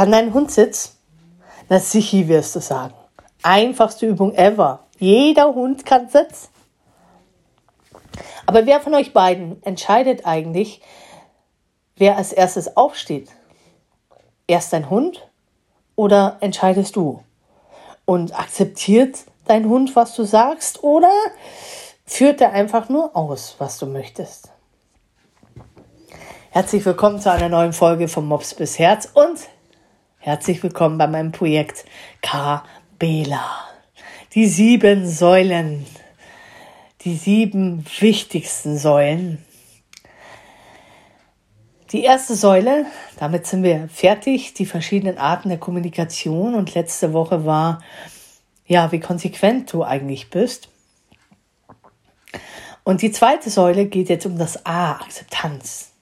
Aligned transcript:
Kann 0.00 0.12
dein 0.12 0.32
Hund 0.32 0.50
Sitz? 0.50 0.96
Na 1.68 1.78
sicher 1.78 2.26
wirst 2.26 2.56
du 2.56 2.60
sagen. 2.60 2.94
Einfachste 3.42 4.06
Übung 4.06 4.34
ever. 4.34 4.86
Jeder 4.98 5.54
Hund 5.54 5.84
kann 5.84 6.08
Sitz. 6.08 6.48
Aber 8.46 8.64
wer 8.64 8.80
von 8.80 8.94
euch 8.94 9.12
beiden 9.12 9.62
entscheidet 9.62 10.24
eigentlich, 10.24 10.80
wer 11.96 12.16
als 12.16 12.32
erstes 12.32 12.78
aufsteht? 12.78 13.28
Erst 14.46 14.72
dein 14.72 14.88
Hund 14.88 15.28
oder 15.96 16.38
entscheidest 16.40 16.96
du? 16.96 17.22
Und 18.06 18.34
akzeptiert 18.40 19.18
dein 19.44 19.68
Hund, 19.68 19.96
was 19.96 20.16
du 20.16 20.24
sagst, 20.24 20.82
oder 20.82 21.12
führt 22.06 22.40
er 22.40 22.52
einfach 22.52 22.88
nur 22.88 23.14
aus, 23.14 23.56
was 23.58 23.78
du 23.78 23.84
möchtest? 23.84 24.48
Herzlich 26.48 26.86
willkommen 26.86 27.20
zu 27.20 27.30
einer 27.30 27.50
neuen 27.50 27.74
Folge 27.74 28.08
vom 28.08 28.28
Mops 28.28 28.54
bis 28.54 28.78
Herz 28.78 29.06
und 29.12 29.40
herzlich 30.22 30.62
willkommen 30.62 30.98
bei 30.98 31.06
meinem 31.06 31.32
Projekt 31.32 31.86
K. 32.20 32.62
Bela. 32.98 33.64
Die 34.34 34.46
sieben 34.46 35.08
Säulen, 35.08 35.86
die 37.00 37.16
sieben 37.16 37.86
wichtigsten 38.00 38.76
Säulen. 38.76 39.42
Die 41.92 42.02
erste 42.02 42.34
Säule, 42.34 42.84
damit 43.18 43.46
sind 43.46 43.62
wir 43.62 43.88
fertig, 43.88 44.52
die 44.52 44.66
verschiedenen 44.66 45.16
Arten 45.16 45.48
der 45.48 45.56
Kommunikation 45.56 46.54
und 46.54 46.74
letzte 46.74 47.14
Woche 47.14 47.46
war, 47.46 47.82
ja, 48.66 48.92
wie 48.92 49.00
konsequent 49.00 49.72
du 49.72 49.84
eigentlich 49.84 50.28
bist. 50.28 50.68
Und 52.84 53.00
die 53.00 53.10
zweite 53.10 53.48
Säule 53.48 53.86
geht 53.86 54.10
jetzt 54.10 54.26
um 54.26 54.36
das 54.36 54.66
A, 54.66 54.92
Akzeptanz. 54.92 55.92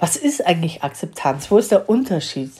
Was 0.00 0.16
ist 0.16 0.44
eigentlich 0.44 0.82
Akzeptanz? 0.82 1.48
Wo 1.48 1.58
ist 1.58 1.70
der 1.70 1.88
Unterschied? 1.88 2.50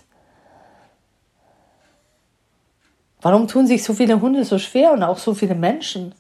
Warum 3.20 3.48
tun 3.48 3.66
sich 3.66 3.82
so 3.82 3.94
viele 3.94 4.20
Hunde 4.20 4.44
so 4.44 4.58
schwer 4.58 4.92
und 4.92 5.02
auch 5.02 5.18
so 5.18 5.34
viele 5.34 5.54
Menschen? 5.54 6.14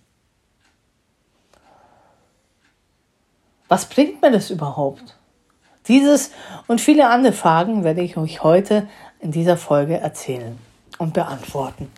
Was 3.68 3.86
bringt 3.86 4.22
mir 4.22 4.30
das 4.30 4.50
überhaupt? 4.50 5.16
Dieses 5.88 6.30
und 6.66 6.80
viele 6.80 7.08
andere 7.08 7.32
Fragen 7.32 7.84
werde 7.84 8.00
ich 8.00 8.16
euch 8.16 8.42
heute 8.42 8.88
in 9.20 9.30
dieser 9.30 9.56
Folge 9.56 9.98
erzählen 9.98 10.58
und 10.98 11.14
beantworten. 11.14 11.90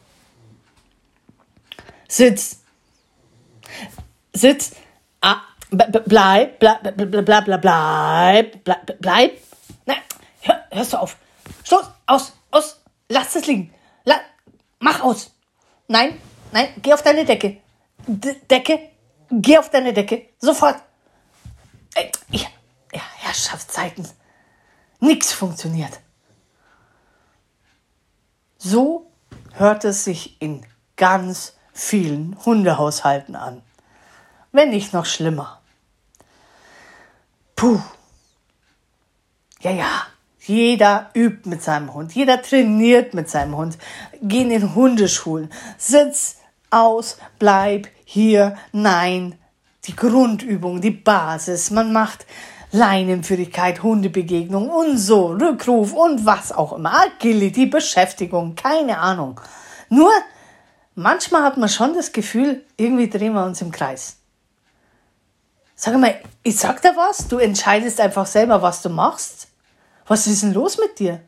Sitz. 2.08 2.60
Sitz. 4.32 4.72
Ah, 5.20 5.40
bleib, 5.70 6.04
bleib, 6.04 6.58
bleib, 6.58 6.82
bleib, 6.96 7.24
bleib, 7.24 8.64
bleib, 8.64 9.00
bleib. 9.00 9.32
Nein, 9.86 9.98
hör, 10.42 10.64
hörst 10.70 10.92
du 10.92 10.96
auf. 10.96 11.16
Schluss. 11.64 11.86
aus, 12.06 12.32
aus, 12.50 12.80
lass 13.08 13.36
es 13.36 13.46
liegen. 13.46 13.72
Mach 14.78 15.00
aus. 15.00 15.30
Nein, 15.88 16.20
nein, 16.52 16.68
geh 16.82 16.92
auf 16.92 17.02
deine 17.02 17.24
Decke. 17.24 17.60
D 18.06 18.34
Decke, 18.48 18.90
geh 19.30 19.58
auf 19.58 19.70
deine 19.70 19.92
Decke. 19.92 20.28
Sofort. 20.38 20.76
Ey, 21.94 22.12
ja, 22.30 22.48
Herrschaftszeiten. 22.92 24.08
Nix 25.00 25.32
funktioniert. 25.32 26.00
So 28.58 29.10
hört 29.52 29.84
es 29.84 30.04
sich 30.04 30.40
in 30.40 30.66
ganz 30.96 31.54
vielen 31.72 32.36
Hundehaushalten 32.44 33.36
an. 33.36 33.62
Wenn 34.52 34.70
nicht 34.70 34.92
noch 34.92 35.06
schlimmer. 35.06 35.60
Puh. 37.54 37.80
Ja, 39.60 39.70
ja. 39.70 40.06
Jeder 40.48 41.10
übt 41.14 41.48
mit 41.48 41.62
seinem 41.62 41.92
Hund. 41.92 42.14
Jeder 42.14 42.40
trainiert 42.40 43.12
mit 43.12 43.28
seinem 43.28 43.54
Hund. 43.54 43.76
Gehen 44.22 44.50
in 44.50 44.74
Hundeschulen. 44.74 45.50
Sitz, 45.76 46.36
aus, 46.70 47.18
bleib, 47.38 47.88
hier, 48.04 48.56
nein. 48.72 49.38
Die 49.84 49.94
Grundübung, 49.94 50.80
die 50.80 50.90
Basis. 50.90 51.70
Man 51.70 51.92
macht 51.92 52.24
Leinenführigkeit, 52.72 53.82
Hundebegegnung 53.82 54.70
und 54.70 54.96
so, 54.96 55.32
Rückruf 55.32 55.92
und 55.92 56.24
was 56.24 56.50
auch 56.52 56.72
immer. 56.72 56.92
Agility, 56.98 57.66
Beschäftigung, 57.66 58.54
keine 58.54 58.98
Ahnung. 58.98 59.38
Nur 59.90 60.10
manchmal 60.94 61.42
hat 61.42 61.58
man 61.58 61.68
schon 61.68 61.92
das 61.92 62.12
Gefühl, 62.12 62.64
irgendwie 62.78 63.10
drehen 63.10 63.34
wir 63.34 63.44
uns 63.44 63.60
im 63.60 63.70
Kreis. 63.70 64.16
Sag 65.74 65.98
mal, 65.98 66.14
ich 66.42 66.56
sag 66.56 66.80
dir 66.80 66.96
was, 66.96 67.28
du 67.28 67.36
entscheidest 67.36 68.00
einfach 68.00 68.26
selber, 68.26 68.62
was 68.62 68.80
du 68.80 68.88
machst. 68.88 69.47
Was 70.08 70.26
ist 70.26 70.42
denn 70.42 70.54
los 70.54 70.78
mit 70.78 70.98
dir? 70.98 71.22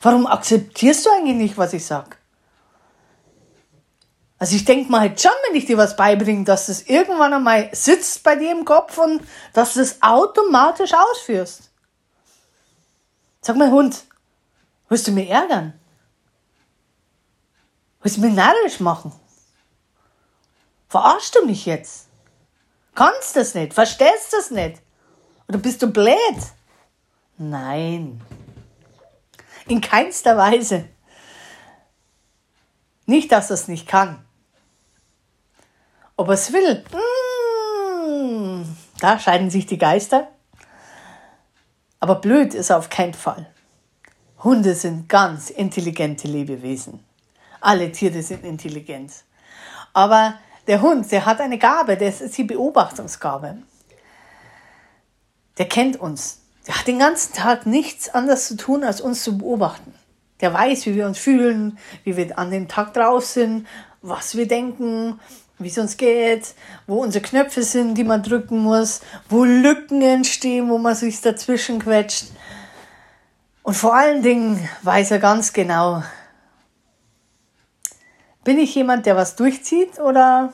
Warum 0.00 0.26
akzeptierst 0.26 1.04
du 1.04 1.10
eigentlich 1.10 1.36
nicht, 1.36 1.58
was 1.58 1.72
ich 1.72 1.84
sag? 1.84 2.16
Also 4.38 4.54
ich 4.54 4.64
denke 4.64 4.90
mal 4.90 5.00
halt 5.00 5.20
schon, 5.20 5.32
wenn 5.48 5.56
ich 5.56 5.66
dir 5.66 5.76
was 5.76 5.96
beibringe, 5.96 6.44
dass 6.44 6.66
das 6.66 6.82
irgendwann 6.82 7.34
einmal 7.34 7.70
sitzt 7.72 8.22
bei 8.22 8.36
dir 8.36 8.52
im 8.52 8.64
Kopf 8.64 8.96
und 8.96 9.20
dass 9.52 9.74
du 9.74 9.80
das 9.80 10.00
automatisch 10.00 10.92
ausführst. 10.94 11.72
Sag 13.40 13.56
mal, 13.56 13.72
Hund, 13.72 14.04
willst 14.88 15.08
du 15.08 15.12
mich 15.12 15.28
ärgern? 15.28 15.78
Willst 18.00 18.16
du 18.16 18.20
mich 18.20 18.32
narrisch 18.32 18.78
machen? 18.78 19.12
Verarschst 20.88 21.34
du 21.34 21.44
mich 21.44 21.66
jetzt? 21.66 22.06
Kannst 22.94 23.34
das 23.34 23.54
nicht? 23.54 23.74
Verstehst 23.74 24.32
das 24.32 24.52
nicht? 24.52 24.80
Oder 25.48 25.58
bist 25.58 25.82
du 25.82 25.88
blöd? 25.88 26.16
Nein. 27.38 28.20
In 29.68 29.80
keinster 29.80 30.36
Weise. 30.36 30.88
Nicht, 33.06 33.30
dass 33.32 33.50
es 33.50 33.68
nicht 33.68 33.86
kann. 33.86 34.24
Ob 36.16 36.28
es 36.30 36.52
will, 36.52 36.84
mm, 36.92 38.64
da 39.00 39.18
scheiden 39.20 39.50
sich 39.50 39.66
die 39.66 39.78
Geister. 39.78 40.28
Aber 42.00 42.16
blöd 42.16 42.54
ist 42.54 42.70
er 42.70 42.78
auf 42.78 42.90
keinen 42.90 43.14
Fall. 43.14 43.46
Hunde 44.42 44.74
sind 44.74 45.08
ganz 45.08 45.50
intelligente 45.50 46.26
Lebewesen. 46.26 47.04
Alle 47.60 47.90
Tiere 47.92 48.22
sind 48.22 48.44
intelligent. 48.44 49.12
Aber 49.92 50.38
der 50.66 50.82
Hund, 50.82 51.10
der 51.10 51.24
hat 51.24 51.40
eine 51.40 51.58
Gabe, 51.58 51.96
das 51.96 52.20
ist 52.20 52.36
die 52.36 52.44
Beobachtungsgabe. 52.44 53.58
Der 55.56 55.68
kennt 55.68 55.96
uns. 55.96 56.42
Der 56.68 56.78
hat 56.78 56.86
den 56.86 56.98
ganzen 56.98 57.32
Tag 57.32 57.66
nichts 57.66 58.10
anderes 58.10 58.46
zu 58.46 58.56
tun, 58.56 58.84
als 58.84 59.00
uns 59.00 59.24
zu 59.24 59.38
beobachten. 59.38 59.94
Der 60.40 60.52
weiß, 60.52 60.86
wie 60.86 60.94
wir 60.94 61.06
uns 61.06 61.18
fühlen, 61.18 61.78
wie 62.04 62.16
wir 62.16 62.38
an 62.38 62.50
dem 62.50 62.68
Tag 62.68 62.94
drauf 62.94 63.24
sind, 63.24 63.66
was 64.02 64.36
wir 64.36 64.46
denken, 64.46 65.18
wie 65.58 65.68
es 65.68 65.78
uns 65.78 65.96
geht, 65.96 66.54
wo 66.86 67.02
unsere 67.02 67.24
Knöpfe 67.24 67.62
sind, 67.62 67.94
die 67.94 68.04
man 68.04 68.22
drücken 68.22 68.58
muss, 68.58 69.00
wo 69.28 69.44
Lücken 69.44 70.02
entstehen, 70.02 70.68
wo 70.68 70.78
man 70.78 70.94
sich 70.94 71.20
dazwischen 71.20 71.80
quetscht. 71.80 72.26
Und 73.62 73.74
vor 73.74 73.94
allen 73.94 74.22
Dingen 74.22 74.68
weiß 74.82 75.10
er 75.10 75.18
ganz 75.18 75.52
genau, 75.52 76.02
bin 78.44 78.58
ich 78.58 78.74
jemand, 78.74 79.06
der 79.06 79.16
was 79.16 79.36
durchzieht 79.36 79.98
oder 79.98 80.52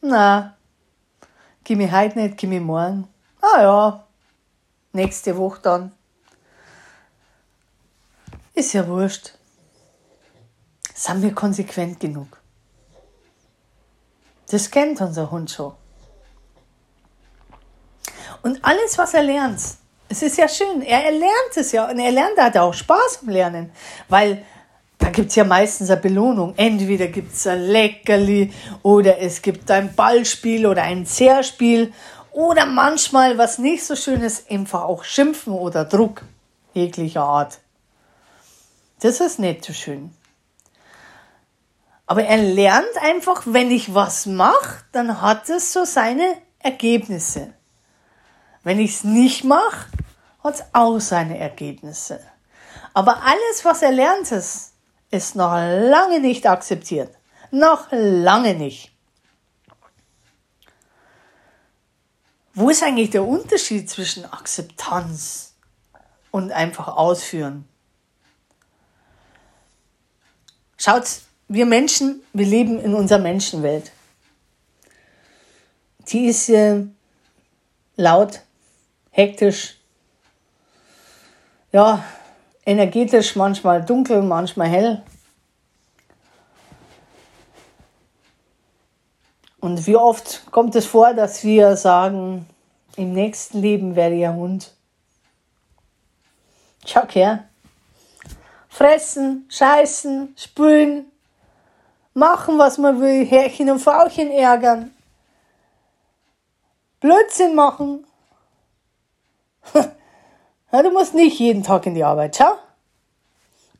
na, 0.00 0.56
gib 1.62 1.78
mir 1.78 1.92
heute 1.92 2.18
nicht, 2.18 2.36
gib 2.36 2.50
mir 2.50 2.60
morgen. 2.60 3.06
Ah 3.40 3.62
ja, 3.62 4.05
nächste 4.96 5.36
Woche 5.36 5.60
dann. 5.62 5.92
Ist 8.54 8.72
ja 8.72 8.86
wurscht. 8.88 9.34
Sind 10.94 11.22
wir 11.22 11.34
konsequent 11.34 12.00
genug? 12.00 12.40
Das 14.50 14.70
kennt 14.70 15.00
unser 15.00 15.30
Hund 15.30 15.50
schon. 15.50 15.74
Und 18.42 18.64
alles, 18.64 18.96
was 18.96 19.12
er 19.14 19.22
lernt, 19.22 19.60
es 20.08 20.22
ist 20.22 20.38
ja 20.38 20.48
schön. 20.48 20.82
Er, 20.82 21.10
lernt 21.10 21.56
es 21.56 21.72
ja 21.72 21.90
und 21.90 21.98
er 21.98 22.12
lernt, 22.12 22.38
er 22.38 22.44
hat 22.44 22.56
auch 22.56 22.72
Spaß 22.72 23.20
am 23.22 23.28
Lernen, 23.28 23.72
weil 24.08 24.44
da 24.98 25.10
gibt 25.10 25.30
es 25.30 25.36
ja 25.36 25.44
meistens 25.44 25.90
eine 25.90 26.00
Belohnung. 26.00 26.54
Entweder 26.56 27.08
gibt 27.08 27.34
es 27.34 27.46
ein 27.46 27.60
Leckerli 27.60 28.52
oder 28.82 29.18
es 29.18 29.42
gibt 29.42 29.70
ein 29.70 29.94
Ballspiel 29.94 30.66
oder 30.66 30.82
ein 30.82 31.04
Zerspiel 31.04 31.92
oder 32.36 32.66
manchmal, 32.66 33.38
was 33.38 33.56
nicht 33.56 33.82
so 33.82 33.96
schön 33.96 34.20
ist, 34.20 34.50
einfach 34.50 34.82
auch 34.82 35.04
Schimpfen 35.04 35.54
oder 35.54 35.86
Druck 35.86 36.20
jeglicher 36.74 37.22
Art. 37.22 37.60
Das 39.00 39.20
ist 39.20 39.38
nicht 39.38 39.64
so 39.64 39.72
schön. 39.72 40.14
Aber 42.04 42.24
er 42.24 42.36
lernt 42.36 42.94
einfach, 43.00 43.44
wenn 43.46 43.70
ich 43.70 43.94
was 43.94 44.26
mache, 44.26 44.84
dann 44.92 45.22
hat 45.22 45.48
es 45.48 45.72
so 45.72 45.86
seine 45.86 46.36
Ergebnisse. 46.58 47.54
Wenn 48.62 48.80
ich 48.80 48.96
es 48.96 49.04
nicht 49.04 49.42
mache, 49.42 49.86
hat 50.44 50.56
es 50.56 50.64
auch 50.74 50.98
seine 50.98 51.38
Ergebnisse. 51.38 52.20
Aber 52.92 53.22
alles, 53.22 53.64
was 53.64 53.80
er 53.80 53.92
lernt, 53.92 54.30
ist, 54.30 54.74
ist 55.10 55.36
noch 55.36 55.54
lange 55.54 56.20
nicht 56.20 56.46
akzeptiert. 56.46 57.16
Noch 57.50 57.86
lange 57.92 58.52
nicht. 58.52 58.95
Wo 62.58 62.70
ist 62.70 62.82
eigentlich 62.82 63.10
der 63.10 63.22
Unterschied 63.22 63.90
zwischen 63.90 64.24
Akzeptanz 64.24 65.52
und 66.30 66.52
einfach 66.52 66.88
ausführen? 66.88 67.68
Schaut, 70.78 71.20
wir 71.48 71.66
Menschen, 71.66 72.22
wir 72.32 72.46
leben 72.46 72.80
in 72.80 72.94
unserer 72.94 73.18
Menschenwelt. 73.18 73.92
Die 76.08 76.28
ist 76.28 76.48
äh, 76.48 76.86
laut, 77.96 78.40
hektisch, 79.10 79.76
ja, 81.72 82.02
energetisch, 82.64 83.36
manchmal 83.36 83.84
dunkel, 83.84 84.22
manchmal 84.22 84.68
hell. 84.68 85.02
Und 89.66 89.84
wie 89.88 89.96
oft 89.96 90.48
kommt 90.52 90.76
es 90.76 90.86
vor, 90.86 91.12
dass 91.12 91.42
wir 91.42 91.76
sagen, 91.76 92.46
im 92.94 93.12
nächsten 93.12 93.60
Leben 93.60 93.96
werde 93.96 94.14
ich 94.14 94.24
ein 94.24 94.36
Hund. 94.36 94.72
Schau 96.84 97.04
her. 97.08 97.48
Fressen, 98.68 99.44
scheißen, 99.48 100.36
spülen, 100.38 101.10
machen, 102.14 102.60
was 102.60 102.78
man 102.78 103.00
will, 103.00 103.26
Herrchen 103.26 103.68
und 103.68 103.80
Frauchen 103.80 104.30
ärgern, 104.30 104.94
Blödsinn 107.00 107.56
machen. 107.56 108.06
Ja, 110.72 110.82
du 110.82 110.90
musst 110.90 111.14
nicht 111.14 111.38
jeden 111.38 111.62
Tag 111.62 111.86
in 111.86 111.94
die 111.94 112.04
Arbeit, 112.04 112.36
schau. 112.36 112.58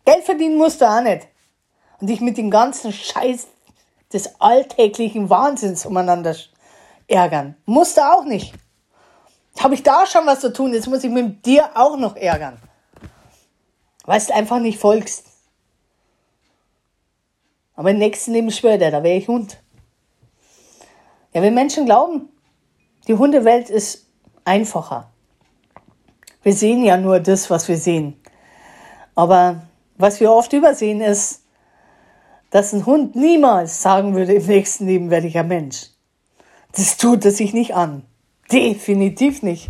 Geld 0.05 0.25
verdienen 0.25 0.57
musst 0.57 0.81
du 0.81 0.89
auch 0.89 1.01
nicht. 1.01 1.27
Und 2.01 2.07
dich 2.07 2.21
mit 2.21 2.39
dem 2.39 2.51
ganzen 2.51 2.93
Scheiß 2.93 3.49
des 4.17 4.41
alltäglichen 4.41 5.29
Wahnsinns 5.29 5.85
umeinander 5.85 6.35
ärgern. 7.07 7.55
Musst 7.67 7.99
du 7.99 8.01
auch 8.01 8.25
nicht. 8.25 8.55
Habe 9.59 9.75
ich 9.75 9.83
da 9.83 10.07
schon 10.07 10.27
was 10.27 10.41
zu 10.41 10.53
tun, 10.53 10.73
jetzt 10.73 10.89
muss 10.89 11.05
ich 11.05 11.11
mit 11.11 11.45
dir 11.45 11.71
auch 11.75 11.97
noch 11.97 12.17
ärgern. 12.17 12.59
Weil 14.05 14.21
du 14.21 14.35
einfach 14.35 14.59
nicht 14.59 14.79
folgst. 14.79 15.25
Aber 17.75 17.91
im 17.91 17.99
nächsten 17.99 18.33
Leben 18.33 18.51
schwört 18.51 18.81
er, 18.81 18.91
da 18.91 19.03
wäre 19.03 19.19
ich 19.19 19.29
Hund. 19.29 19.59
Ja, 21.35 21.43
wenn 21.43 21.55
Menschen 21.55 21.85
glauben, 21.85 22.31
die 23.07 23.15
Hundewelt 23.15 23.69
ist 23.69 24.07
einfacher. 24.45 25.11
Wir 26.43 26.55
sehen 26.55 26.83
ja 26.85 26.97
nur 26.97 27.21
das, 27.21 27.51
was 27.51 27.69
wir 27.69 27.77
sehen. 27.77 28.19
Aber 29.15 29.63
was 29.97 30.21
wir 30.21 30.33
oft 30.33 30.53
übersehen 30.53 31.01
ist, 31.01 31.43
dass 32.51 32.73
ein 32.73 32.87
Hund 32.87 33.17
niemals 33.17 33.83
sagen 33.83 34.15
würde, 34.15 34.35
im 34.35 34.47
nächsten 34.47 34.87
Leben 34.87 35.11
werde 35.11 35.27
ich 35.27 35.37
ein 35.37 35.49
Mensch. 35.49 35.91
Das 36.73 36.97
tut 36.97 37.25
er 37.25 37.31
sich 37.31 37.53
nicht 37.53 37.75
an. 37.75 38.05
Definitiv 38.51 39.43
nicht. 39.43 39.69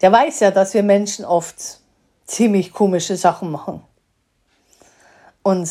Der 0.00 0.12
weiß 0.12 0.40
ja, 0.40 0.50
dass 0.50 0.74
wir 0.74 0.82
Menschen 0.82 1.24
oft 1.24 1.80
ziemlich 2.26 2.72
komische 2.72 3.16
Sachen 3.16 3.50
machen. 3.50 3.82
Und 5.42 5.68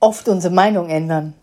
oft 0.00 0.28
unsere 0.28 0.54
Meinung 0.54 0.88
ändern. 0.88 1.34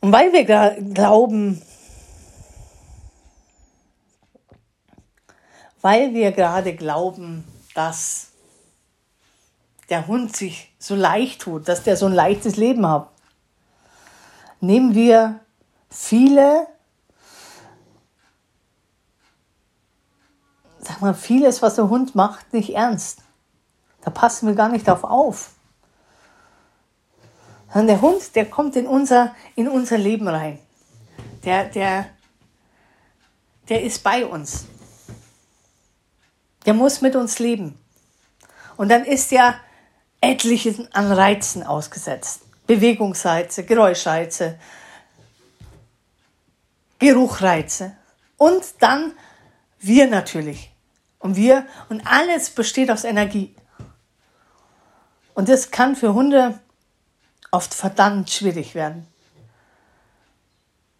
Und 0.00 0.12
weil 0.12 0.32
wir 0.32 0.44
glauben, 0.92 1.62
weil 5.84 6.14
wir 6.14 6.32
gerade 6.32 6.74
glauben, 6.74 7.44
dass 7.74 8.28
der 9.90 10.06
Hund 10.06 10.34
sich 10.34 10.74
so 10.78 10.94
leicht 10.94 11.42
tut, 11.42 11.68
dass 11.68 11.82
der 11.82 11.98
so 11.98 12.06
ein 12.06 12.14
leichtes 12.14 12.56
Leben 12.56 12.88
hat, 12.88 13.10
nehmen 14.60 14.94
wir 14.94 15.40
viele, 15.90 16.68
sag 20.78 21.02
mal, 21.02 21.12
vieles, 21.12 21.60
was 21.60 21.74
der 21.74 21.90
Hund 21.90 22.14
macht, 22.14 22.54
nicht 22.54 22.74
ernst. 22.74 23.18
Da 24.00 24.10
passen 24.10 24.48
wir 24.48 24.54
gar 24.54 24.70
nicht 24.70 24.88
drauf 24.88 25.04
auf. 25.04 25.50
Und 27.74 27.88
der 27.88 28.00
Hund, 28.00 28.34
der 28.36 28.48
kommt 28.48 28.74
in 28.76 28.86
unser, 28.86 29.34
in 29.54 29.68
unser 29.68 29.98
Leben 29.98 30.28
rein. 30.28 30.58
Der, 31.44 31.66
der, 31.66 32.06
der 33.68 33.82
ist 33.82 34.02
bei 34.02 34.24
uns. 34.24 34.64
Der 36.66 36.74
muss 36.74 37.00
mit 37.00 37.16
uns 37.16 37.38
leben. 37.38 37.78
Und 38.76 38.88
dann 38.88 39.04
ist 39.04 39.32
er 39.32 39.54
etlichen 40.20 40.92
an 40.94 41.12
Reizen 41.12 41.62
ausgesetzt. 41.62 42.42
Bewegungsreize, 42.66 43.64
Geräuschreize, 43.64 44.58
Geruchreize. 46.98 47.96
Und 48.36 48.64
dann 48.80 49.12
wir 49.78 50.06
natürlich. 50.06 50.72
Und 51.18 51.36
wir, 51.36 51.66
und 51.88 52.06
alles 52.06 52.50
besteht 52.50 52.90
aus 52.90 53.04
Energie. 53.04 53.54
Und 55.34 55.48
das 55.48 55.70
kann 55.70 55.96
für 55.96 56.14
Hunde 56.14 56.58
oft 57.50 57.74
verdammt 57.74 58.30
schwierig 58.30 58.74
werden. 58.74 59.06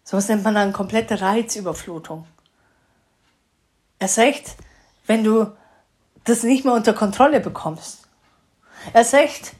So 0.03 0.17
was 0.17 0.27
nennt 0.27 0.43
man 0.43 0.55
dann 0.55 0.73
komplette 0.73 1.19
Reizüberflutung. 1.19 2.27
Erst 3.97 4.19
recht, 4.19 4.55
wenn 5.07 5.23
du 5.23 5.55
das 6.23 6.43
nicht 6.43 6.65
mehr 6.65 6.73
unter 6.73 6.93
Kontrolle 6.93 7.39
bekommst. 7.39 8.07
Erst 8.93 9.13
recht, 9.13 9.53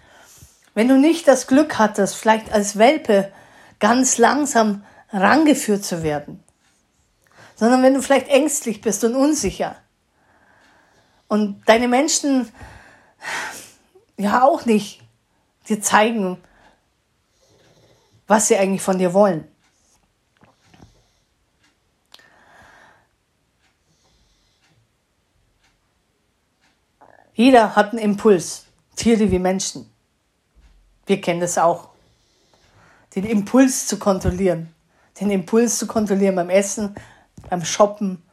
wenn 0.74 0.88
du 0.88 0.98
nicht 0.98 1.28
das 1.28 1.48
Glück 1.48 1.80
hattest, 1.80 2.16
vielleicht 2.16 2.52
als 2.52 2.78
Welpe 2.78 3.32
ganz 3.80 4.18
langsam 4.18 4.84
rangeführt 5.12 5.84
zu 5.86 6.04
werden, 6.04 6.44
sondern 7.56 7.84
wenn 7.84 7.94
du 7.94 8.02
vielleicht 8.02 8.28
ängstlich 8.28 8.82
bist 8.82 9.04
und 9.04 9.16
unsicher 9.16 9.76
und 11.28 11.62
deine 11.68 11.88
Menschen 11.88 12.52
ja 14.18 14.44
auch 14.44 14.66
nicht 14.66 15.02
dir 15.70 15.82
zeigen, 15.82 16.38
was 18.28 18.48
sie 18.48 18.58
eigentlich 18.58 18.82
von 18.82 18.98
dir 18.98 19.14
wollen. 19.14 19.48
Jeder 27.36 27.76
hat 27.76 27.92
einen 27.92 28.00
Impuls, 28.00 28.66
Tiere 28.96 29.30
wie 29.30 29.40
Menschen. 29.40 29.92
Wir 31.06 31.20
kennen 31.20 31.42
das 31.42 31.58
auch. 31.58 31.90
Den 33.14 33.26
Impuls 33.26 33.88
zu 33.88 34.00
kontrollieren. 34.00 34.74
Den 35.20 35.30
Impuls 35.30 35.78
zu 35.78 35.86
kontrollieren 35.86 36.36
beim 36.36 36.50
Essen, 36.50 36.96
beim 37.50 37.64
Shoppen, 37.64 38.24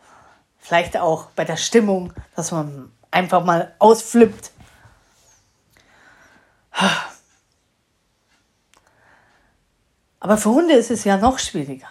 vielleicht 0.58 0.96
auch 0.96 1.26
bei 1.32 1.44
der 1.44 1.56
Stimmung, 1.56 2.12
dass 2.36 2.52
man 2.52 2.92
einfach 3.10 3.44
mal 3.44 3.74
ausflippt. 3.80 4.52
Aber 10.20 10.36
für 10.36 10.50
Hunde 10.50 10.74
ist 10.74 10.92
es 10.92 11.02
ja 11.02 11.16
noch 11.16 11.40
schwieriger. 11.40 11.88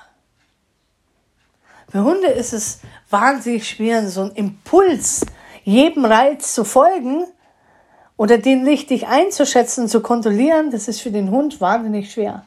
Für 1.89 2.03
Hunde 2.03 2.27
ist 2.27 2.53
es 2.53 2.79
wahnsinnig 3.09 3.67
schwer, 3.67 4.09
so 4.09 4.21
einen 4.21 4.31
Impuls, 4.31 5.25
jedem 5.63 6.05
Reiz 6.05 6.53
zu 6.53 6.63
folgen 6.63 7.25
oder 8.17 8.37
den 8.37 8.65
richtig 8.65 9.07
einzuschätzen, 9.07 9.87
zu 9.87 10.01
kontrollieren. 10.01 10.71
Das 10.71 10.87
ist 10.87 11.01
für 11.01 11.11
den 11.11 11.31
Hund 11.31 11.61
wahnsinnig 11.61 12.11
schwer. 12.11 12.45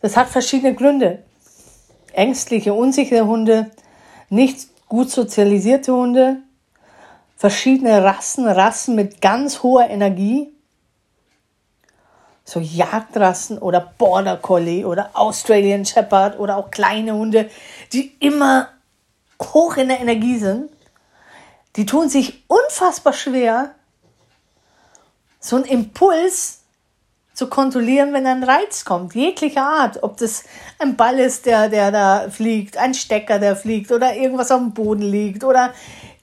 Das 0.00 0.16
hat 0.16 0.28
verschiedene 0.28 0.74
Gründe. 0.74 1.22
Ängstliche, 2.12 2.74
unsichere 2.74 3.26
Hunde, 3.26 3.70
nicht 4.28 4.68
gut 4.88 5.10
sozialisierte 5.10 5.94
Hunde, 5.94 6.38
verschiedene 7.36 8.04
Rassen, 8.04 8.46
Rassen 8.46 8.94
mit 8.94 9.22
ganz 9.22 9.62
hoher 9.62 9.88
Energie, 9.88 10.52
so 12.44 12.60
Jagdrassen 12.60 13.58
oder 13.58 13.92
Border 13.96 14.36
Collie 14.36 14.84
oder 14.84 15.10
Australian 15.14 15.86
Shepherd 15.86 16.38
oder 16.38 16.58
auch 16.58 16.70
kleine 16.70 17.14
Hunde, 17.14 17.48
die 17.92 18.14
immer 18.20 18.68
hoch 19.40 19.76
in 19.76 19.88
der 19.88 20.00
Energie 20.00 20.38
sind, 20.38 20.70
die 21.76 21.86
tun 21.86 22.08
sich 22.08 22.44
unfassbar 22.48 23.12
schwer, 23.12 23.74
so 25.40 25.56
einen 25.56 25.64
Impuls 25.64 26.60
zu 27.34 27.48
kontrollieren, 27.48 28.12
wenn 28.12 28.26
ein 28.26 28.44
Reiz 28.44 28.84
kommt, 28.84 29.14
jeglicher 29.14 29.62
Art, 29.62 30.02
ob 30.02 30.18
das 30.18 30.44
ein 30.78 30.96
Ball 30.96 31.18
ist, 31.18 31.46
der, 31.46 31.68
der 31.68 31.90
da 31.90 32.28
fliegt, 32.30 32.76
ein 32.76 32.94
Stecker, 32.94 33.38
der 33.38 33.56
fliegt 33.56 33.90
oder 33.90 34.14
irgendwas 34.14 34.50
auf 34.50 34.60
dem 34.60 34.74
Boden 34.74 35.02
liegt 35.02 35.42
oder 35.42 35.72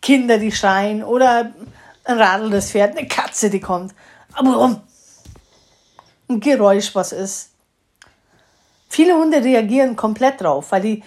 Kinder, 0.02 0.38
die 0.38 0.52
schreien 0.52 1.04
oder 1.04 1.52
ein 2.04 2.18
Radl, 2.20 2.52
das 2.52 2.72
fährt, 2.72 2.98
eine 2.98 3.08
Katze, 3.08 3.50
die 3.50 3.60
kommt. 3.60 3.94
Aber 4.34 4.52
warum? 4.52 4.82
ein 6.30 6.40
Geräusch 6.40 6.96
was 6.96 7.12
ist. 7.12 7.50
Viele 8.88 9.16
Hunde 9.16 9.44
reagieren 9.44 9.96
komplett 9.96 10.42
drauf, 10.42 10.72
weil 10.72 10.82
die, 10.82 11.04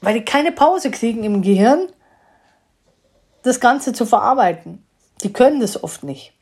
weil 0.00 0.14
die 0.14 0.24
keine 0.24 0.52
Pause 0.52 0.90
kriegen 0.90 1.24
im 1.24 1.42
Gehirn, 1.42 1.88
das 3.46 3.60
Ganze 3.60 3.92
zu 3.92 4.06
verarbeiten. 4.06 4.84
Die 5.22 5.32
können 5.32 5.60
das 5.60 5.82
oft 5.82 6.02
nicht. 6.02 6.32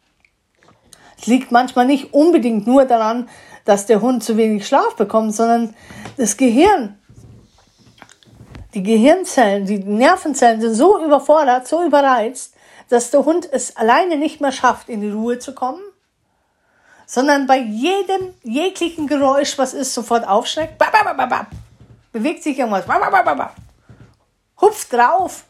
Es 1.19 1.27
liegt 1.27 1.53
manchmal 1.53 1.87
nicht 1.87 2.13
unbedingt 2.15 2.67
nur 2.67 2.87
daran, 2.87 3.29
dass 3.65 3.87
der 3.87 4.01
Hund 4.01 4.25
zu 4.25 4.37
wenig 4.37 4.67
Schlaf 4.67 4.97
bekommt, 4.97 5.35
sondern 5.35 5.75
das 6.17 6.37
Gehirn, 6.37 6.99
die 8.73 8.83
Gehirnzellen, 8.83 9.67
die 9.67 9.79
Nervenzellen 9.79 10.61
sind 10.61 10.75
so 10.75 11.03
überfordert, 11.05 11.69
so 11.69 11.85
überreizt, 11.85 12.55
dass 12.89 13.11
der 13.11 13.25
Hund 13.25 13.49
es 13.51 13.77
alleine 13.77 14.17
nicht 14.17 14.41
mehr 14.41 14.53
schafft, 14.53 14.89
in 14.89 15.01
die 15.01 15.11
Ruhe 15.11 15.39
zu 15.39 15.55
kommen, 15.55 15.83
sondern 17.07 17.47
bei 17.47 17.59
jedem 17.59 18.35
jeglichen 18.43 19.07
Geräusch, 19.07 19.57
was 19.59 19.75
ist, 19.75 19.95
sofort 19.95 20.27
aufschreckt, 20.27 20.83
bewegt 22.13 22.43
sich 22.43 22.59
irgendwas, 22.59 22.85
hupft 24.61 24.93
drauf, 24.93 25.45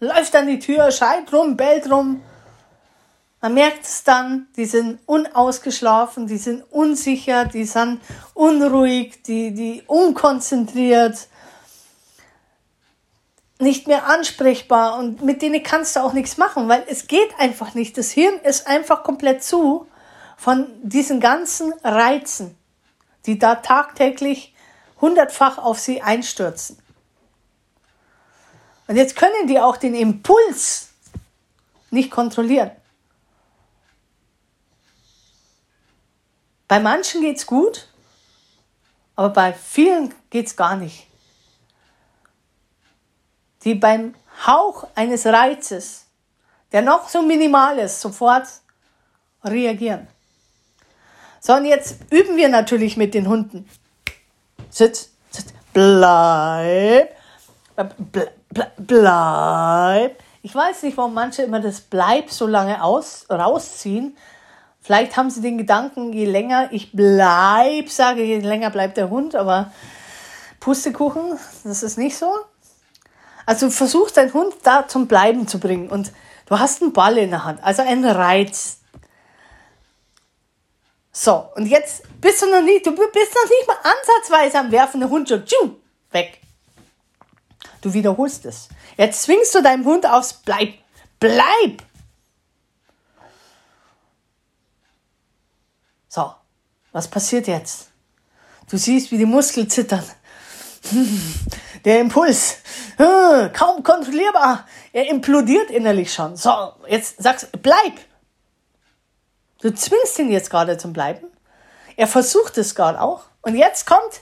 läuft 0.00 0.34
an 0.34 0.46
die 0.46 0.58
Tür, 0.58 0.90
schreit 0.90 1.32
rum, 1.32 1.56
bellt 1.56 1.90
rum. 1.90 2.22
Man 3.40 3.54
merkt 3.54 3.84
es 3.84 4.02
dann, 4.02 4.48
die 4.56 4.64
sind 4.64 4.98
unausgeschlafen, 5.06 6.26
die 6.26 6.38
sind 6.38 6.64
unsicher, 6.70 7.44
die 7.44 7.64
sind 7.64 8.00
unruhig, 8.34 9.22
die, 9.22 9.52
die 9.54 9.82
unkonzentriert, 9.86 11.28
nicht 13.58 13.86
mehr 13.86 14.06
ansprechbar 14.06 14.98
und 14.98 15.22
mit 15.22 15.42
denen 15.42 15.62
kannst 15.62 15.96
du 15.96 16.00
auch 16.00 16.12
nichts 16.12 16.36
machen, 16.36 16.68
weil 16.68 16.84
es 16.88 17.06
geht 17.06 17.30
einfach 17.38 17.74
nicht. 17.74 17.96
Das 17.96 18.10
Hirn 18.10 18.38
ist 18.40 18.66
einfach 18.66 19.02
komplett 19.02 19.42
zu 19.42 19.86
von 20.36 20.66
diesen 20.82 21.20
ganzen 21.20 21.72
Reizen, 21.82 22.56
die 23.24 23.38
da 23.38 23.56
tagtäglich 23.56 24.54
hundertfach 25.00 25.58
auf 25.58 25.78
sie 25.78 26.02
einstürzen. 26.02 26.78
Und 28.86 28.96
jetzt 28.96 29.16
können 29.16 29.46
die 29.46 29.58
auch 29.58 29.76
den 29.76 29.94
Impuls 29.94 30.90
nicht 31.90 32.10
kontrollieren. 32.10 32.70
Bei 36.68 36.80
manchen 36.80 37.20
geht's 37.20 37.46
gut, 37.46 37.88
aber 39.14 39.30
bei 39.30 39.52
vielen 39.52 40.14
geht's 40.30 40.56
gar 40.56 40.76
nicht. 40.76 41.06
Die 43.64 43.74
beim 43.74 44.14
Hauch 44.46 44.86
eines 44.94 45.26
Reizes, 45.26 46.06
der 46.72 46.82
noch 46.82 47.08
so 47.08 47.22
minimal 47.22 47.78
ist, 47.78 48.00
sofort 48.00 48.46
reagieren. 49.44 50.06
So, 51.40 51.54
und 51.54 51.64
jetzt 51.64 51.98
üben 52.10 52.36
wir 52.36 52.48
natürlich 52.48 52.96
mit 52.96 53.14
den 53.14 53.28
Hunden. 53.28 53.68
Sitz, 54.68 55.10
sitz, 55.30 55.54
bleib, 55.72 57.16
bleib, 57.76 58.72
bleib. 58.78 60.22
Ich 60.42 60.54
weiß 60.54 60.84
nicht, 60.84 60.96
warum 60.96 61.14
manche 61.14 61.42
immer 61.42 61.60
das 61.60 61.80
Bleib 61.80 62.30
so 62.30 62.46
lange 62.46 62.82
aus, 62.82 63.26
rausziehen. 63.30 64.16
Vielleicht 64.80 65.16
haben 65.16 65.30
sie 65.30 65.40
den 65.40 65.58
Gedanken, 65.58 66.12
je 66.12 66.26
länger 66.26 66.68
ich 66.70 66.92
bleib, 66.92 67.88
sage, 67.88 68.22
je 68.22 68.38
länger 68.38 68.70
bleibt 68.70 68.96
der 68.96 69.10
Hund, 69.10 69.34
aber 69.34 69.72
Pustekuchen, 70.60 71.38
das 71.64 71.82
ist 71.82 71.98
nicht 71.98 72.16
so. 72.16 72.32
Also 73.46 73.70
versuch 73.70 74.12
deinen 74.12 74.32
Hund 74.32 74.54
da 74.62 74.86
zum 74.86 75.08
Bleiben 75.08 75.48
zu 75.48 75.58
bringen 75.58 75.88
und 75.88 76.12
du 76.46 76.58
hast 76.58 76.82
einen 76.82 76.92
Ball 76.92 77.18
in 77.18 77.30
der 77.30 77.44
Hand, 77.44 77.62
also 77.64 77.82
einen 77.82 78.04
Reiz. 78.04 78.78
So, 81.10 81.46
und 81.56 81.66
jetzt 81.66 82.02
bist 82.20 82.42
du 82.42 82.46
noch 82.46 82.62
nicht, 82.62 82.86
du 82.86 82.94
bist 82.94 83.34
noch 83.34 83.50
nicht 83.50 83.66
mal 83.66 83.78
ansatzweise 83.82 84.58
am 84.60 84.70
Werfen, 84.70 85.00
der 85.00 85.10
Hund 85.10 85.28
schon 85.28 85.44
tschu, 85.44 85.70
weg. 86.12 86.40
Du 87.80 87.92
wiederholst 87.92 88.44
es. 88.44 88.68
Jetzt 88.96 89.22
zwingst 89.22 89.54
du 89.54 89.62
deinem 89.62 89.84
Hund 89.84 90.06
aufs 90.06 90.32
Bleib. 90.34 90.74
Bleib! 91.20 91.82
So, 96.08 96.32
was 96.92 97.08
passiert 97.08 97.46
jetzt? 97.46 97.90
Du 98.70 98.76
siehst, 98.76 99.12
wie 99.12 99.18
die 99.18 99.26
Muskeln 99.26 99.68
zittern. 99.70 100.04
Der 101.84 102.00
Impuls, 102.00 102.56
hm, 102.96 103.52
kaum 103.52 103.82
kontrollierbar. 103.82 104.66
Er 104.92 105.08
implodiert 105.08 105.70
innerlich 105.70 106.12
schon. 106.12 106.36
So, 106.36 106.72
jetzt 106.88 107.22
sagst 107.22 107.48
du, 107.52 107.58
bleib. 107.58 107.92
Du 109.60 109.72
zwingst 109.72 110.18
ihn 110.18 110.30
jetzt 110.30 110.50
gerade 110.50 110.78
zum 110.78 110.92
Bleiben. 110.92 111.26
Er 111.96 112.06
versucht 112.06 112.58
es 112.58 112.74
gerade 112.74 113.00
auch. 113.00 113.24
Und 113.42 113.56
jetzt 113.56 113.86
kommt 113.86 114.20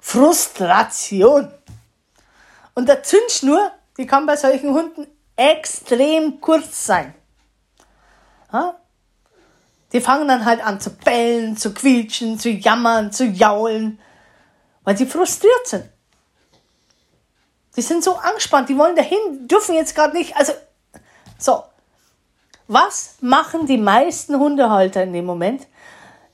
Frustration. 0.00 1.52
Und 2.74 2.88
der 2.88 3.02
Zündschnur, 3.02 3.70
die 3.96 4.06
kann 4.06 4.26
bei 4.26 4.36
solchen 4.36 4.72
Hunden 4.72 5.06
extrem 5.36 6.40
kurz 6.40 6.86
sein. 6.86 7.14
Die 9.92 10.00
fangen 10.00 10.28
dann 10.28 10.44
halt 10.44 10.64
an 10.64 10.80
zu 10.80 10.90
bellen, 10.90 11.56
zu 11.56 11.74
quietschen, 11.74 12.38
zu 12.38 12.50
jammern, 12.50 13.12
zu 13.12 13.24
jaulen, 13.24 14.00
weil 14.84 14.96
sie 14.96 15.06
frustriert 15.06 15.66
sind. 15.66 15.88
Die 17.76 17.82
sind 17.82 18.04
so 18.04 18.16
angespannt, 18.16 18.68
die 18.68 18.76
wollen 18.76 18.96
dahin, 18.96 19.48
dürfen 19.48 19.74
jetzt 19.74 19.94
gerade 19.94 20.16
nicht. 20.16 20.36
Also, 20.36 20.52
so. 21.38 21.64
Was 22.66 23.16
machen 23.20 23.66
die 23.66 23.78
meisten 23.78 24.38
Hundehalter 24.38 25.02
in 25.02 25.12
dem 25.12 25.24
Moment? 25.24 25.66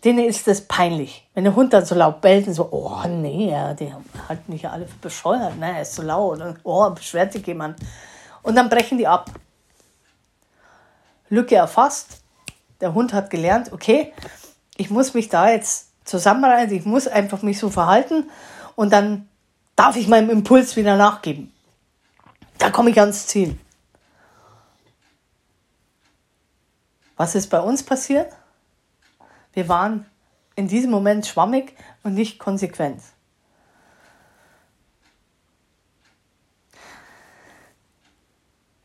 Denen 0.06 0.24
ist 0.24 0.46
das 0.46 0.60
peinlich. 0.60 1.28
Wenn 1.34 1.42
der 1.42 1.56
Hund 1.56 1.72
dann 1.72 1.84
so 1.84 1.96
laut 1.96 2.20
bellt 2.20 2.46
und 2.46 2.54
so, 2.54 2.68
oh 2.70 3.02
nee, 3.08 3.52
die 3.78 3.92
halten 4.28 4.52
mich 4.52 4.62
ja 4.62 4.70
alle 4.70 4.86
für 4.86 4.98
bescheuert, 4.98 5.58
ne, 5.58 5.74
er 5.74 5.82
ist 5.82 5.94
so 5.94 6.02
laut 6.02 6.40
und 6.40 6.60
oh, 6.62 6.88
beschwert 6.90 7.32
sich 7.32 7.44
jemand. 7.44 7.80
Und 8.42 8.54
dann 8.54 8.68
brechen 8.68 8.98
die 8.98 9.08
ab. 9.08 9.30
Lücke 11.28 11.56
erfasst. 11.56 12.22
Der 12.80 12.94
Hund 12.94 13.12
hat 13.12 13.30
gelernt, 13.30 13.72
okay, 13.72 14.12
ich 14.76 14.90
muss 14.90 15.12
mich 15.12 15.28
da 15.28 15.50
jetzt 15.50 15.88
zusammenreißen, 16.04 16.76
ich 16.76 16.84
muss 16.84 17.08
einfach 17.08 17.42
mich 17.42 17.58
so 17.58 17.68
verhalten 17.68 18.30
und 18.76 18.92
dann 18.92 19.28
darf 19.74 19.96
ich 19.96 20.06
meinem 20.06 20.30
Impuls 20.30 20.76
wieder 20.76 20.96
nachgeben. 20.96 21.52
Da 22.58 22.70
komme 22.70 22.90
ich 22.90 23.00
ans 23.00 23.26
Ziel. 23.26 23.58
Was 27.16 27.34
ist 27.34 27.48
bei 27.48 27.60
uns 27.60 27.82
passiert? 27.82 28.32
Wir 29.56 29.70
waren 29.70 30.04
in 30.54 30.68
diesem 30.68 30.90
Moment 30.90 31.26
schwammig 31.26 31.74
und 32.02 32.12
nicht 32.12 32.38
konsequent. 32.38 33.00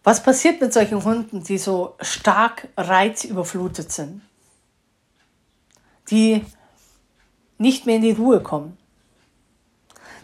Was 0.01 0.23
passiert 0.23 0.61
mit 0.61 0.71
solchen 0.71 1.03
Hunden, 1.03 1.43
die 1.43 1.57
so 1.57 1.97
stark 1.99 2.69
reizüberflutet 2.77 3.91
sind? 3.91 4.21
Die 6.09 6.45
nicht 7.57 7.85
mehr 7.85 7.97
in 7.97 8.03
die 8.03 8.11
Ruhe 8.11 8.41
kommen. 8.41 8.77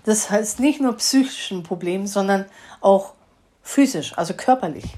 Das 0.05 0.29
heißt 0.29 0.61
nicht 0.61 0.79
nur 0.79 0.93
psychisch 0.93 1.51
ein 1.51 1.63
Problem, 1.63 2.07
sondern 2.07 2.45
auch 2.79 3.15
physisch, 3.61 4.17
also 4.17 4.33
körperlich. 4.33 4.95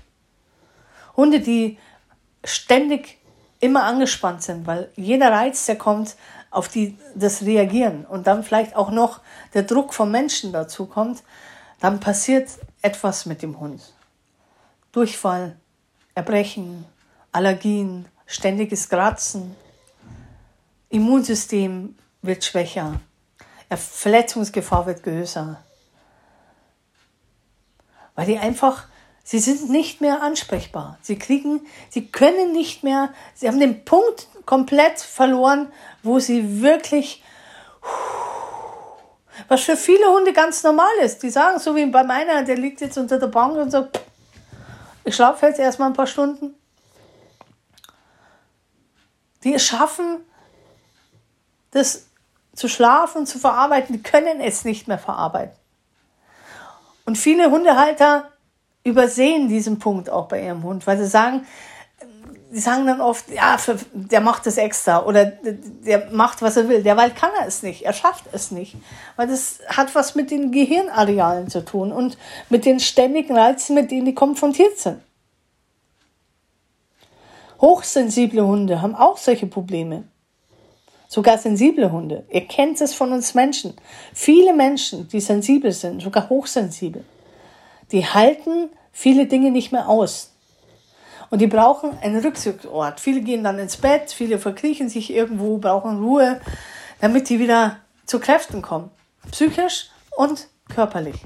Hunde, 1.18 1.39
die 1.39 1.79
ständig 2.44 3.19
immer 3.60 3.84
angespannt 3.84 4.44
sind, 4.44 4.68
weil 4.68 4.89
jeder 4.96 5.32
Reiz, 5.32 5.66
der 5.66 5.78
kommt, 5.78 6.16
auf 6.51 6.68
die, 6.68 6.98
das 7.13 7.44
Reagieren 7.44 8.06
und 8.06 8.25
dann 8.25 8.44
vielleicht 8.44 8.75
auch 8.75 8.89
noch 8.89 9.22
der 9.54 9.63
Druck 9.63 9.94
vom 9.94 10.12
Menschen 10.12 10.51
dazu 10.51 10.86
kommt, 10.86 11.24
dann 11.80 12.00
passiert 12.00 12.50
etwas 12.82 13.25
mit 13.25 13.42
dem 13.42 13.60
Hund. 13.60 13.94
Durchfall, 14.92 15.56
Erbrechen, 16.16 16.86
Allergien, 17.32 18.06
ständiges 18.25 18.89
Kratzen, 18.89 19.56
Immunsystem 20.89 21.96
wird 22.24 22.44
schwächer, 22.44 23.00
Verletzungsgefahr 23.70 24.88
wird 24.88 25.04
größer, 25.04 25.63
weil 28.16 28.25
die 28.25 28.39
einfach 28.39 28.88
Sie 29.30 29.38
sind 29.38 29.70
nicht 29.70 30.02
mehr 30.02 30.24
ansprechbar. 30.24 30.98
Sie 31.04 31.20
kriegen, 31.20 31.62
sie 31.92 32.08
können 32.08 32.52
nicht 32.52 32.84
mehr, 32.84 33.14
sie 33.36 33.48
haben 33.48 33.60
den 33.60 33.86
Punkt 33.86 34.28
komplett 34.48 35.00
verloren, 35.00 35.72
wo 36.02 36.18
sie 36.18 36.64
wirklich, 36.64 37.24
was 39.48 39.62
für 39.62 39.78
viele 39.78 40.08
Hunde 40.08 40.34
ganz 40.34 40.64
normal 40.64 40.90
ist. 41.04 41.22
Die 41.22 41.30
sagen, 41.30 41.60
so 41.60 41.76
wie 41.76 41.86
bei 41.86 42.04
meiner, 42.04 42.42
der 42.42 42.58
liegt 42.58 42.82
jetzt 42.82 42.98
unter 42.98 43.20
der 43.20 43.28
Bank 43.28 43.56
und 43.56 43.70
sagt, 43.70 44.02
ich 45.04 45.14
schlafe 45.14 45.46
jetzt 45.46 45.60
erstmal 45.60 45.92
ein 45.92 45.96
paar 45.96 46.08
Stunden. 46.08 46.56
Die 49.44 49.54
es 49.54 49.64
schaffen, 49.64 50.26
das 51.70 52.08
zu 52.56 52.68
schlafen, 52.68 53.28
zu 53.28 53.38
verarbeiten, 53.38 53.94
die 53.94 54.02
können 54.02 54.42
es 54.42 54.66
nicht 54.66 54.88
mehr 54.88 54.98
verarbeiten. 54.98 55.56
Und 57.06 57.16
viele 57.16 57.52
Hundehalter 57.52 58.32
übersehen 58.89 59.48
diesen 59.48 59.79
Punkt 59.79 60.10
auch 60.10 60.27
bei 60.27 60.43
ihrem 60.43 60.63
Hund, 60.63 60.86
weil 60.86 60.98
sie 60.98 61.08
sagen, 61.08 61.46
die 62.51 62.60
sagen 62.60 62.88
dann 62.88 63.00
oft, 63.00 63.29
ja, 63.29 63.58
für, 63.60 63.77
der 63.93 64.22
macht 64.22 64.46
das 64.46 64.58
extra 64.58 65.05
oder 65.05 65.25
der 65.25 66.10
macht, 66.12 66.41
was 66.41 66.58
er 66.58 66.67
will. 66.67 66.81
Derweil 66.81 67.12
kann 67.12 67.29
er 67.39 67.48
es 67.48 67.62
nicht, 67.62 67.84
er 67.84 67.93
schafft 67.93 68.25
es 68.31 68.50
nicht, 68.51 68.75
weil 69.15 69.27
das 69.27 69.60
hat 69.67 69.93
was 69.93 70.15
mit 70.15 70.31
den 70.31 70.51
Gehirnarealen 70.51 71.50
zu 71.50 71.63
tun 71.63 71.91
und 71.91 72.17
mit 72.50 72.65
den 72.65 72.79
ständigen 72.79 73.38
Reizen, 73.38 73.75
mit 73.75 73.91
denen 73.91 74.05
die 74.05 74.15
konfrontiert 74.15 74.79
sind. 74.79 75.00
Hochsensible 77.62 78.46
Hunde 78.46 78.81
haben 78.81 78.96
auch 78.96 79.17
solche 79.17 79.46
Probleme. 79.46 80.05
sogar 81.10 81.39
sensible 81.39 81.91
Hunde. 81.91 82.24
Ihr 82.31 82.46
kennt 82.48 82.79
es 82.79 82.93
von 82.93 83.12
uns 83.12 83.34
Menschen. 83.34 83.74
Viele 84.13 84.53
Menschen, 84.53 85.10
die 85.10 85.19
sensibel 85.19 85.72
sind, 85.72 86.01
sogar 86.01 86.29
hochsensibel, 86.29 87.03
die 87.91 88.05
halten 88.05 88.69
viele 88.91 89.25
Dinge 89.25 89.51
nicht 89.51 89.72
mehr 89.72 89.88
aus. 89.88 90.34
Und 91.29 91.39
die 91.39 91.48
brauchen 91.48 91.98
einen 92.00 92.22
Rückzugsort. 92.24 93.00
Viele 93.00 93.22
gehen 93.22 93.43
dann 93.43 93.60
ins 93.60 93.77
Bett, 93.77 94.12
viele 94.12 94.39
verkriechen 94.39 94.89
sich 94.89 95.12
irgendwo, 95.12 95.58
brauchen 95.58 96.03
Ruhe, 96.03 96.41
damit 97.01 97.29
die 97.29 97.39
wieder 97.39 97.77
zu 98.05 98.19
Kräften 98.19 98.62
kommen. 98.62 98.89
Psychisch 99.31 99.89
und 100.17 100.48
körperlich. 100.69 101.22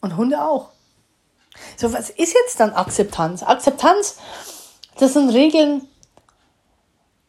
Und 0.00 0.16
Hunde 0.16 0.44
auch. 0.44 0.70
So, 1.76 1.92
was 1.92 2.10
ist 2.10 2.34
jetzt 2.34 2.60
dann 2.60 2.72
Akzeptanz? 2.72 3.42
Akzeptanz, 3.42 4.18
das 4.98 5.14
sind 5.14 5.30
Regeln 5.30 5.88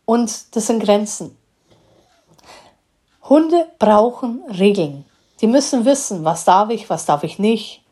und 0.05 0.55
das 0.55 0.67
sind 0.67 0.83
Grenzen. 0.83 1.37
Hunde 3.23 3.71
brauchen 3.79 4.43
Regeln. 4.49 5.05
Die 5.41 5.47
müssen 5.47 5.85
wissen, 5.85 6.23
was 6.23 6.45
darf 6.45 6.69
ich, 6.69 6.89
was 6.89 7.05
darf 7.05 7.23
ich 7.23 7.39
nicht, 7.39 7.83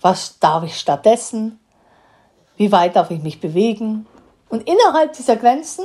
was 0.00 0.38
darf 0.38 0.64
ich 0.64 0.78
stattdessen, 0.78 1.58
wie 2.56 2.72
weit 2.72 2.96
darf 2.96 3.10
ich 3.10 3.22
mich 3.22 3.40
bewegen. 3.40 4.06
Und 4.48 4.68
innerhalb 4.68 5.12
dieser 5.14 5.36
Grenzen 5.36 5.84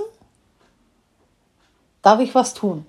darf 2.01 2.19
ich 2.19 2.35
was 2.35 2.53
tun. 2.53 2.85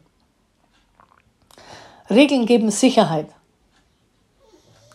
Regeln 2.10 2.46
geben 2.46 2.70
Sicherheit. 2.70 3.28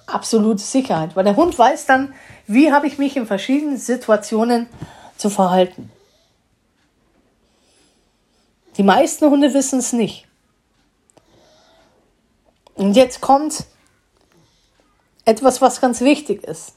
Absolute 0.05 0.61
Sicherheit, 0.61 1.15
weil 1.15 1.23
der 1.23 1.35
Hund 1.35 1.57
weiß 1.57 1.85
dann, 1.85 2.13
wie 2.45 2.71
habe 2.71 2.87
ich 2.87 2.97
mich 2.97 3.15
in 3.15 3.27
verschiedenen 3.27 3.77
Situationen 3.77 4.67
zu 5.17 5.29
verhalten. 5.29 5.91
Die 8.77 8.83
meisten 8.83 9.29
Hunde 9.29 9.53
wissen 9.53 9.79
es 9.79 9.93
nicht. 9.93 10.28
Und 12.79 12.93
jetzt 12.93 13.19
kommt 13.19 13.65
etwas, 15.25 15.61
was 15.61 15.81
ganz 15.81 15.99
wichtig 15.99 16.45
ist. 16.45 16.75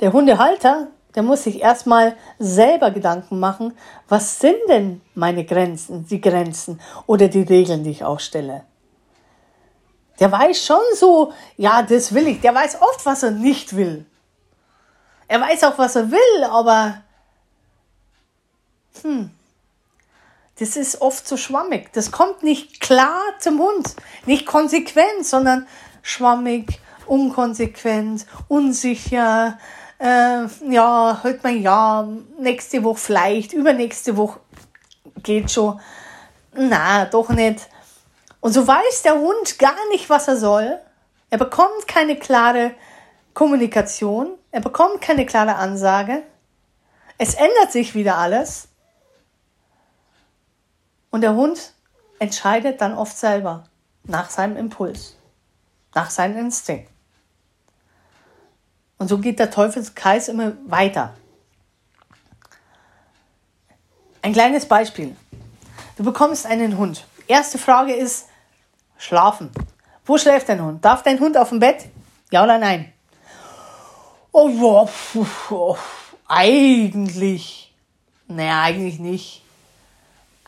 Der 0.00 0.12
Hundehalter, 0.12 0.88
der 1.14 1.22
muss 1.22 1.44
sich 1.44 1.62
erstmal 1.62 2.18
selber 2.38 2.90
Gedanken 2.90 3.40
machen, 3.40 3.72
was 4.10 4.40
sind 4.40 4.58
denn 4.68 5.00
meine 5.14 5.46
Grenzen, 5.46 6.06
die 6.06 6.20
Grenzen 6.20 6.82
oder 7.06 7.28
die 7.28 7.40
Regeln, 7.40 7.82
die 7.82 7.92
ich 7.92 8.04
aufstelle. 8.04 8.64
Der 10.20 10.30
weiß 10.30 10.62
schon 10.62 10.84
so, 10.94 11.32
ja, 11.56 11.80
das 11.80 12.12
will 12.12 12.26
ich. 12.28 12.42
Der 12.42 12.54
weiß 12.54 12.82
oft, 12.82 13.06
was 13.06 13.22
er 13.22 13.30
nicht 13.30 13.74
will. 13.74 14.04
Er 15.28 15.40
weiß 15.40 15.64
auch, 15.64 15.78
was 15.78 15.96
er 15.96 16.10
will, 16.10 16.44
aber 16.44 17.02
hm, 19.00 19.30
das 20.58 20.76
ist 20.76 21.00
oft 21.00 21.26
so 21.28 21.36
schwammig. 21.36 21.92
Das 21.92 22.10
kommt 22.10 22.42
nicht 22.42 22.80
klar 22.80 23.22
zum 23.40 23.58
Hund, 23.58 23.94
nicht 24.24 24.46
konsequent, 24.46 25.24
sondern 25.24 25.66
schwammig, 26.02 26.80
unkonsequent, 27.06 28.26
unsicher. 28.48 29.58
Äh, 29.98 30.46
ja, 30.70 31.20
heute 31.22 31.40
mal 31.42 31.56
ja, 31.56 32.08
nächste 32.38 32.82
Woche 32.84 32.98
vielleicht, 32.98 33.52
übernächste 33.52 34.16
Woche 34.16 34.40
geht 35.22 35.50
schon. 35.50 35.80
Na, 36.54 37.04
doch 37.04 37.28
nicht. 37.30 37.68
Und 38.40 38.52
so 38.52 38.66
weiß 38.66 39.02
der 39.02 39.18
Hund 39.18 39.58
gar 39.58 39.88
nicht, 39.90 40.08
was 40.08 40.28
er 40.28 40.36
soll. 40.36 40.78
Er 41.30 41.38
bekommt 41.38 41.88
keine 41.88 42.16
klare 42.16 42.72
Kommunikation. 43.34 44.38
Er 44.52 44.60
bekommt 44.60 45.00
keine 45.02 45.26
klare 45.26 45.56
Ansage. 45.56 46.22
Es 47.18 47.34
ändert 47.34 47.72
sich 47.72 47.94
wieder 47.94 48.16
alles. 48.16 48.68
Und 51.10 51.20
der 51.22 51.34
Hund 51.34 51.72
entscheidet 52.18 52.80
dann 52.80 52.94
oft 52.94 53.16
selber 53.16 53.64
nach 54.04 54.30
seinem 54.30 54.56
Impuls, 54.56 55.16
nach 55.94 56.10
seinem 56.10 56.38
Instinkt. 56.38 56.90
Und 58.98 59.08
so 59.08 59.18
geht 59.18 59.38
der 59.38 59.50
Teufelskreis 59.50 60.28
immer 60.28 60.52
weiter. 60.66 61.14
Ein 64.22 64.32
kleines 64.32 64.66
Beispiel. 64.66 65.14
Du 65.96 66.04
bekommst 66.04 66.46
einen 66.46 66.76
Hund. 66.78 67.06
Erste 67.28 67.58
Frage 67.58 67.94
ist, 67.94 68.26
Schlafen. 68.98 69.50
Wo 70.04 70.18
schläft 70.18 70.48
dein 70.48 70.62
Hund? 70.62 70.84
Darf 70.84 71.02
dein 71.02 71.20
Hund 71.20 71.36
auf 71.36 71.50
dem 71.50 71.60
Bett? 71.60 71.86
Ja 72.30 72.44
oder 72.44 72.58
nein? 72.58 72.92
Oh, 74.32 74.48
ja, 74.48 75.22
oh, 75.50 75.76
eigentlich. 76.26 77.74
Naja, 78.28 78.62
eigentlich 78.62 78.98
nicht. 78.98 79.42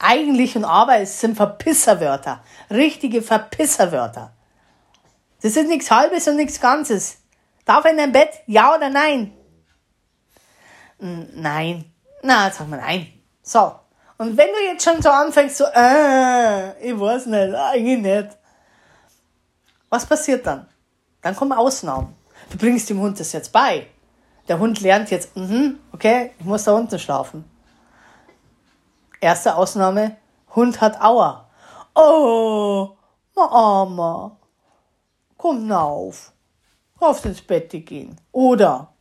Eigentlich 0.01 0.57
und 0.57 0.65
aber 0.65 0.99
es 0.99 1.21
sind 1.21 1.37
Verpisserwörter. 1.37 2.43
Richtige 2.71 3.23
Verpisserwörter. 3.23 4.33
Das 5.43 5.57
ist 5.57 5.69
nichts 5.69 5.91
Halbes 5.91 6.29
und 6.29 6.37
nichts 6.37 6.61
Ganzes. 6.61 7.19
Darf 7.65 7.85
er 7.85 7.93
in 7.93 7.99
dein 7.99 8.13
Bett? 8.13 8.31
Ja 8.47 8.75
oder 8.75 8.91
nein? 8.91 9.33
Nein. 10.99 11.85
Na, 12.23 12.51
sag 12.51 12.69
mal 12.69 12.79
nein. 12.81 13.07
So. 13.43 13.73
Und 14.19 14.37
wenn 14.37 14.49
du 14.49 14.73
jetzt 14.73 14.85
schon 14.85 15.01
so 15.01 15.11
anfängst, 15.11 15.57
so, 15.57 15.65
äh, 15.65 16.81
ich 16.81 16.99
weiß 16.99 17.27
nicht, 17.27 17.55
eigentlich 17.55 17.99
nicht. 17.99 18.37
Was 19.89 20.07
passiert 20.07 20.45
dann? 20.47 20.67
Dann 21.23 21.37
kommen 21.37 21.53
Ausnahmen. 21.53 22.17
Du 22.51 22.59
bringst 22.59 22.91
dem 22.91 23.01
Hund 23.01 23.19
das 23.21 23.33
jetzt 23.33 23.53
bei. 23.53 23.87
Der 24.49 24.59
Hund 24.59 24.81
lernt 24.81 25.11
jetzt, 25.11 25.37
mhm, 25.37 25.79
okay, 25.93 26.33
ich 26.39 26.45
muss 26.45 26.65
da 26.65 26.73
unten 26.73 26.99
schlafen. 26.99 27.45
Erste 29.21 29.57
Ausnahme, 29.57 30.17
Hund 30.55 30.81
hat 30.81 31.01
Aua. 31.01 31.49
Oh, 31.95 32.97
ma 33.35 33.47
Armer, 33.47 34.37
komm 35.37 35.73
auf, 35.73 36.33
auf 37.01 37.25
ins 37.25 37.43
Bett 37.43 37.71
gehen. 37.71 38.17
Oder 38.31 38.93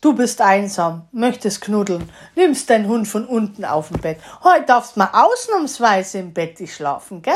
du 0.00 0.14
bist 0.14 0.40
einsam, 0.40 1.06
möchtest 1.12 1.60
knuddeln, 1.60 2.10
nimmst 2.34 2.68
deinen 2.68 2.88
Hund 2.88 3.06
von 3.06 3.24
unten 3.24 3.64
auf 3.64 3.88
dem 3.88 4.00
Bett. 4.00 4.18
Heute 4.42 4.66
darfst 4.66 4.96
du 4.96 5.00
mal 5.00 5.10
ausnahmsweise 5.12 6.18
im 6.18 6.32
Bett 6.32 6.58
schlafen, 6.68 7.22
gell? 7.22 7.34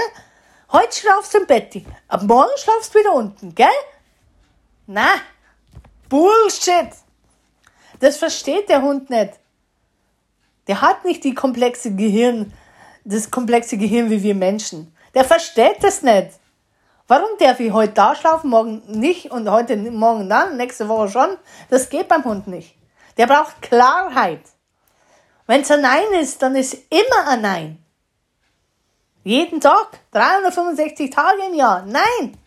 Heute 0.72 0.96
schlafst 0.96 1.34
du 1.34 1.38
im 1.38 1.46
Bett. 1.46 1.80
Ab 2.08 2.22
morgen 2.24 2.56
schlafst 2.56 2.92
du 2.92 2.98
wieder 2.98 3.14
unten, 3.14 3.54
gell? 3.54 3.68
Na, 4.86 5.10
Bullshit. 6.08 6.90
Das 8.00 8.16
versteht 8.16 8.68
der 8.68 8.82
Hund 8.82 9.08
nicht. 9.10 9.38
Der 10.66 10.80
hat 10.80 11.04
nicht 11.04 11.24
die 11.24 11.34
komplexe 11.34 11.94
Gehirn, 11.94 12.52
das 13.04 13.30
komplexe 13.30 13.76
Gehirn 13.76 14.10
wie 14.10 14.22
wir 14.22 14.34
Menschen. 14.34 14.94
Der 15.14 15.24
versteht 15.24 15.82
das 15.82 16.02
nicht. 16.02 16.30
Warum 17.06 17.28
darf 17.38 17.60
ich 17.60 17.72
heute 17.72 17.92
da 17.92 18.14
schlafen, 18.14 18.48
morgen 18.48 18.82
nicht 18.86 19.30
und 19.30 19.50
heute 19.50 19.76
morgen 19.76 20.28
dann, 20.28 20.56
nächste 20.56 20.88
Woche 20.88 21.08
schon? 21.08 21.36
Das 21.68 21.90
geht 21.90 22.08
beim 22.08 22.24
Hund 22.24 22.46
nicht. 22.46 22.74
Der 23.18 23.26
braucht 23.26 23.60
Klarheit. 23.60 24.40
Wenn 25.46 25.60
es 25.60 25.70
ein 25.70 25.82
Nein 25.82 26.06
ist, 26.20 26.40
dann 26.40 26.56
ist 26.56 26.74
immer 26.90 27.28
ein 27.28 27.42
Nein. 27.42 27.84
Jeden 29.22 29.60
Tag, 29.60 30.00
365 30.12 31.10
Tage 31.10 31.42
im 31.48 31.54
Jahr. 31.54 31.84
Nein! 31.86 32.38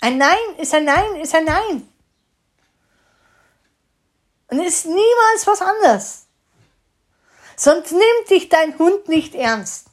Ein 0.00 0.18
Nein 0.18 0.36
ist 0.58 0.74
ein 0.74 0.84
Nein 0.84 1.16
ist 1.20 1.34
ein 1.34 1.44
Nein. 1.44 1.91
Und 4.52 4.60
ist 4.60 4.84
niemals 4.84 5.46
was 5.46 5.62
anderes. 5.62 6.26
Sonst 7.56 7.92
nimmt 7.92 8.30
dich 8.30 8.48
dein 8.48 8.78
Hund 8.78 9.08
nicht 9.08 9.34
ernst. 9.34 9.86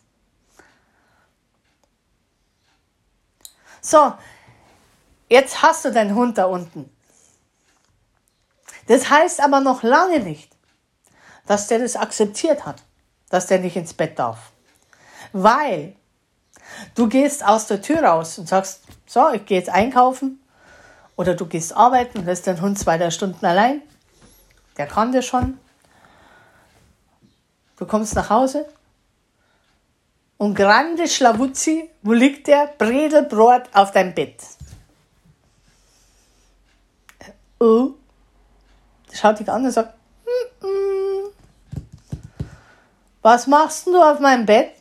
So, 3.82 4.14
jetzt 5.30 5.62
hast 5.62 5.86
du 5.86 5.92
deinen 5.92 6.14
Hund 6.16 6.38
da 6.38 6.46
unten. 6.46 6.94
Das 8.88 9.10
heißt 9.10 9.40
aber 9.40 9.62
noch 9.62 9.84
lange 9.84 10.20
nicht, 10.20 10.52
dass 11.46 11.68
der 11.68 11.80
das 11.80 11.96
akzeptiert 11.96 12.66
hat 12.66 12.84
dass 13.30 13.48
der 13.48 13.60
nicht 13.60 13.76
ins 13.76 13.94
Bett 13.94 14.20
darf. 14.20 14.52
Weil 15.32 15.96
du 16.96 17.08
gehst 17.08 17.46
aus 17.46 17.68
der 17.68 17.82
Tür 17.82 18.04
raus 18.04 18.38
und 18.38 18.50
sagst, 18.50 18.82
so, 19.06 19.30
ich 19.32 19.46
gehe 19.46 19.58
jetzt 19.58 19.70
einkaufen. 19.70 20.44
Oder 21.16 21.36
du 21.36 21.46
gehst 21.46 21.76
arbeiten, 21.76 22.26
lässt 22.26 22.48
deinen 22.48 22.62
Hund 22.62 22.80
zwei, 22.80 22.98
drei 22.98 23.12
Stunden 23.12 23.46
allein. 23.46 23.82
Der 24.80 24.88
kann 24.88 25.12
dir 25.12 25.22
schon. 25.22 25.60
Du 27.76 27.86
kommst 27.86 28.16
nach 28.16 28.30
Hause 28.30 28.66
und 30.38 30.56
grande 30.56 31.08
Schlawuzzi, 31.08 31.90
wo 32.02 32.14
liegt 32.14 32.48
der? 32.48 32.68
Bredelbrot 32.78 33.64
auf 33.74 33.92
deinem 33.92 34.16
Bett. 34.16 34.42
Oh. 37.60 37.92
Schaut 39.12 39.40
dich 39.40 39.50
an 39.50 39.66
und 39.66 39.72
sagt, 39.72 39.94
was 43.22 43.48
machst 43.48 43.86
du 43.88 44.02
auf 44.02 44.22
meinem 44.22 44.46
Bett? 44.46 44.72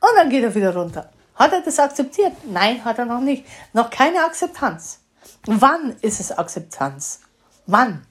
Und 0.00 0.10
dann 0.16 0.28
geht 0.28 0.42
er 0.42 0.54
wieder 0.54 0.74
runter. 0.74 1.08
Hat 1.36 1.52
er 1.52 1.60
das 1.60 1.78
akzeptiert? 1.78 2.32
Nein, 2.46 2.84
hat 2.84 2.98
er 2.98 3.06
noch 3.06 3.20
nicht. 3.20 3.46
Noch 3.72 3.90
keine 3.90 4.24
Akzeptanz. 4.24 4.98
Wann 5.46 5.96
ist 6.00 6.18
es 6.18 6.32
Akzeptanz? 6.32 7.20
Wann? 7.66 8.04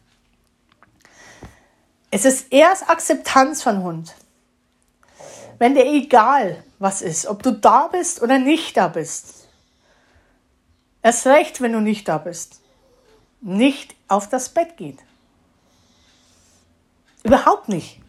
Es 2.11 2.25
ist 2.25 2.51
erst 2.51 2.89
Akzeptanz 2.89 3.61
von 3.61 3.83
Hund. 3.83 4.15
Wenn 5.57 5.75
dir 5.75 5.85
egal 5.85 6.63
was 6.79 7.01
ist, 7.01 7.27
ob 7.27 7.43
du 7.43 7.51
da 7.51 7.87
bist 7.87 8.21
oder 8.21 8.39
nicht 8.39 8.77
da 8.77 8.87
bist. 8.87 9.47
Erst 11.01 11.27
recht, 11.27 11.61
wenn 11.61 11.73
du 11.73 11.81
nicht 11.81 12.07
da 12.07 12.17
bist. 12.17 12.61
Nicht 13.41 13.95
auf 14.07 14.29
das 14.29 14.49
Bett 14.49 14.77
geht. 14.77 14.99
Überhaupt 17.23 17.69
nicht. 17.69 18.01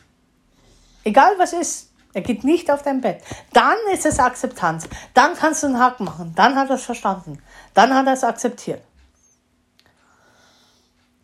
Egal 1.05 1.33
was 1.39 1.53
ist, 1.53 1.91
er 2.13 2.23
geht 2.23 2.45
nicht 2.45 2.71
auf 2.71 2.83
dein 2.83 3.01
Bett. 3.01 3.23
Dann 3.53 3.77
ist 3.93 4.07
es 4.07 4.19
Akzeptanz. 4.19 4.89
Dann 5.15 5.35
kannst 5.35 5.63
du 5.63 5.69
einen 5.69 5.79
Haken 5.79 6.05
machen. 6.05 6.33
Dann 6.35 6.57
hat 6.57 6.69
er 6.69 6.77
es 6.77 6.85
verstanden. 6.85 7.41
Dann 7.75 7.95
hat 7.95 8.07
er 8.07 8.15
es 8.15 8.25
akzeptiert. 8.25 8.83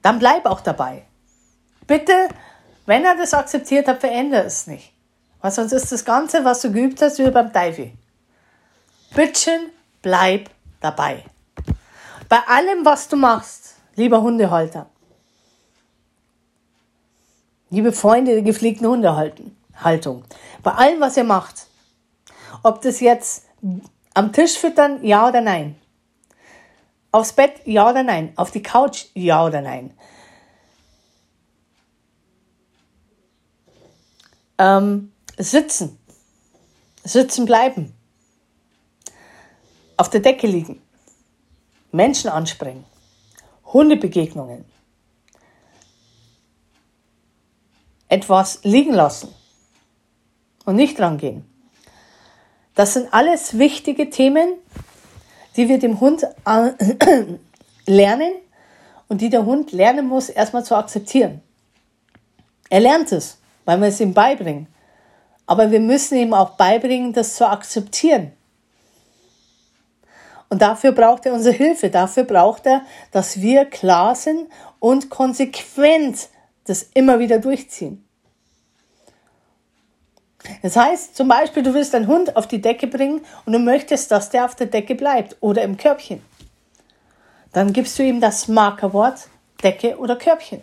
Dann 0.03 0.19
bleib 0.19 0.47
auch 0.47 0.61
dabei. 0.61 1.05
Bitte, 1.87 2.29
wenn 2.87 3.05
er 3.05 3.17
das 3.17 3.35
akzeptiert 3.35 3.89
hat, 3.89 4.01
verändere 4.01 4.45
es 4.45 4.67
nicht. 4.67 4.93
Weil 5.41 5.51
sonst 5.51 5.73
ist 5.73 5.93
das 5.93 6.05
Ganze, 6.05 6.45
was 6.45 6.63
du 6.63 6.73
geübt 6.73 7.03
hast, 7.03 7.19
wie 7.19 7.31
beim 7.31 7.53
Teufel. 7.53 7.93
Bittchen, 9.15 9.71
bleib 10.03 10.51
dabei. 10.81 11.25
Bei 12.29 12.39
allem, 12.47 12.85
was 12.85 13.09
du 13.09 13.17
machst, 13.17 13.75
lieber 13.95 14.23
Hundehalter, 14.23 14.87
liebe 17.71 17.93
Freunde 17.93 18.33
der 18.33 18.43
gepflegten 18.43 18.87
Hundehaltung, 18.87 20.25
bei 20.63 20.73
allem, 20.73 21.01
was 21.01 21.17
ihr 21.17 21.25
macht, 21.25 21.67
ob 22.63 22.83
das 22.83 23.01
jetzt 23.01 23.45
am 24.15 24.33
Tisch 24.33 24.59
füttern, 24.59 25.05
ja 25.05 25.29
oder 25.29 25.41
nein, 25.41 25.77
aufs 27.13 27.33
Bett, 27.33 27.61
ja 27.65 27.89
oder 27.89 28.03
nein, 28.03 28.33
auf 28.37 28.51
die 28.51 28.63
Couch, 28.63 29.07
ja 29.15 29.45
oder 29.45 29.61
nein, 29.61 29.97
ähm, 34.59 35.13
sitzen, 35.39 35.99
sitzen 37.05 37.47
bleiben, 37.47 37.95
auf 39.97 40.11
der 40.11 40.21
Decke 40.21 40.47
liegen, 40.47 40.83
Menschen 41.93 42.31
anspringen, 42.31 42.85
Hundebegegnungen, 43.65 44.65
etwas 48.09 48.61
liegen 48.63 48.93
lassen. 48.93 49.35
Und 50.65 50.75
nicht 50.75 50.99
rangehen. 50.99 51.45
Das 52.75 52.95
sind 52.95 53.15
alles 53.15 53.57
wichtige 53.57 54.11
Themen, 54.11 54.55
die 55.57 55.69
wir 55.69 55.79
dem 55.79 56.01
Hund 56.01 56.27
lernen 57.87 58.33
und 59.09 59.21
die 59.21 59.31
der 59.31 59.47
Hund 59.47 59.71
lernen 59.71 60.09
muss, 60.09 60.29
erstmal 60.29 60.65
zu 60.65 60.75
akzeptieren. 60.75 61.41
Er 62.69 62.81
lernt 62.81 63.13
es, 63.13 63.39
weil 63.67 63.79
wir 63.81 63.89
es 63.89 64.01
ihm 64.01 64.15
beibringen. 64.15 64.69
Aber 65.47 65.71
wir 65.71 65.81
müssen 65.81 66.17
ihm 66.17 66.33
auch 66.33 66.51
beibringen, 66.51 67.13
das 67.13 67.37
zu 67.37 67.47
akzeptieren. 67.47 68.33
Und 70.49 70.63
dafür 70.63 70.93
braucht 70.93 71.27
er 71.27 71.35
unsere 71.35 71.55
Hilfe. 71.55 71.91
Dafür 71.91 72.25
braucht 72.25 72.67
er, 72.67 72.83
dass 73.13 73.41
wir 73.41 73.67
klar 73.67 74.15
sind 74.15 74.49
und 74.79 75.11
konsequent 75.11 76.29
das 76.65 76.85
immer 76.95 77.19
wieder 77.19 77.39
durchziehen. 77.39 78.03
Das 80.63 80.77
heißt 80.77 81.17
zum 81.17 81.29
Beispiel, 81.29 81.65
du 81.65 81.75
willst 81.75 81.95
deinen 81.95 82.07
Hund 82.07 82.37
auf 82.37 82.47
die 82.47 82.61
Decke 82.61 82.87
bringen 82.87 83.21
und 83.45 83.53
du 83.53 83.59
möchtest, 83.59 84.11
dass 84.13 84.31
der 84.31 84.45
auf 84.45 84.55
der 84.55 84.69
Decke 84.69 84.95
bleibt 84.95 85.37
oder 85.41 85.63
im 85.63 85.77
Körbchen. 85.77 86.23
Dann 87.53 87.73
gibst 87.73 87.99
du 87.99 88.05
ihm 88.05 88.21
das 88.21 88.47
Markerwort 88.47 89.29
Decke 89.63 89.99
oder 89.99 90.17
Körbchen. 90.17 90.63